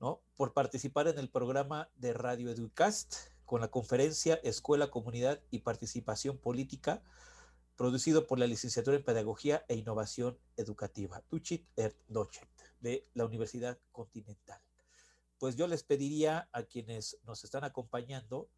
[0.00, 0.22] ¿no?
[0.36, 6.36] por participar en el programa de Radio Educast con la conferencia Escuela, Comunidad y Participación
[6.36, 7.02] Política
[7.76, 12.48] producido por la licenciatura en Pedagogía e Innovación Educativa, Tuchit er Dochet,
[12.80, 14.60] de la Universidad Continental.
[15.38, 18.48] Pues yo les pediría a quienes nos están acompañando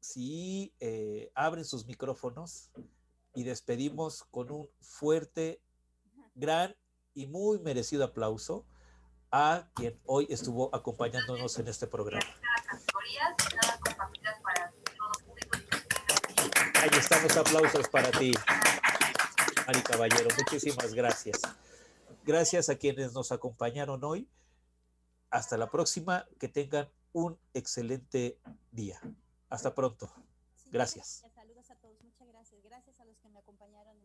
[0.00, 2.70] si eh, abren sus micrófonos
[3.34, 5.62] y despedimos con un fuerte,
[6.34, 6.76] gran
[7.14, 8.66] y muy merecido aplauso
[9.30, 12.28] a quien hoy estuvo acompañándonos en este programa.
[16.84, 18.34] Ahí están los aplausos para ti,
[19.66, 20.28] Mari Caballero.
[20.36, 21.40] Muchísimas gracias.
[22.26, 24.28] Gracias a quienes nos acompañaron hoy.
[25.30, 26.26] Hasta la próxima.
[26.38, 28.38] Que tengan un excelente
[28.70, 29.00] día.
[29.48, 30.12] Hasta pronto.
[30.66, 31.24] Gracias.
[31.34, 32.02] Saludos a todos.
[32.02, 32.62] Muchas gracias.
[32.62, 33.96] Gracias a los que me acompañaron.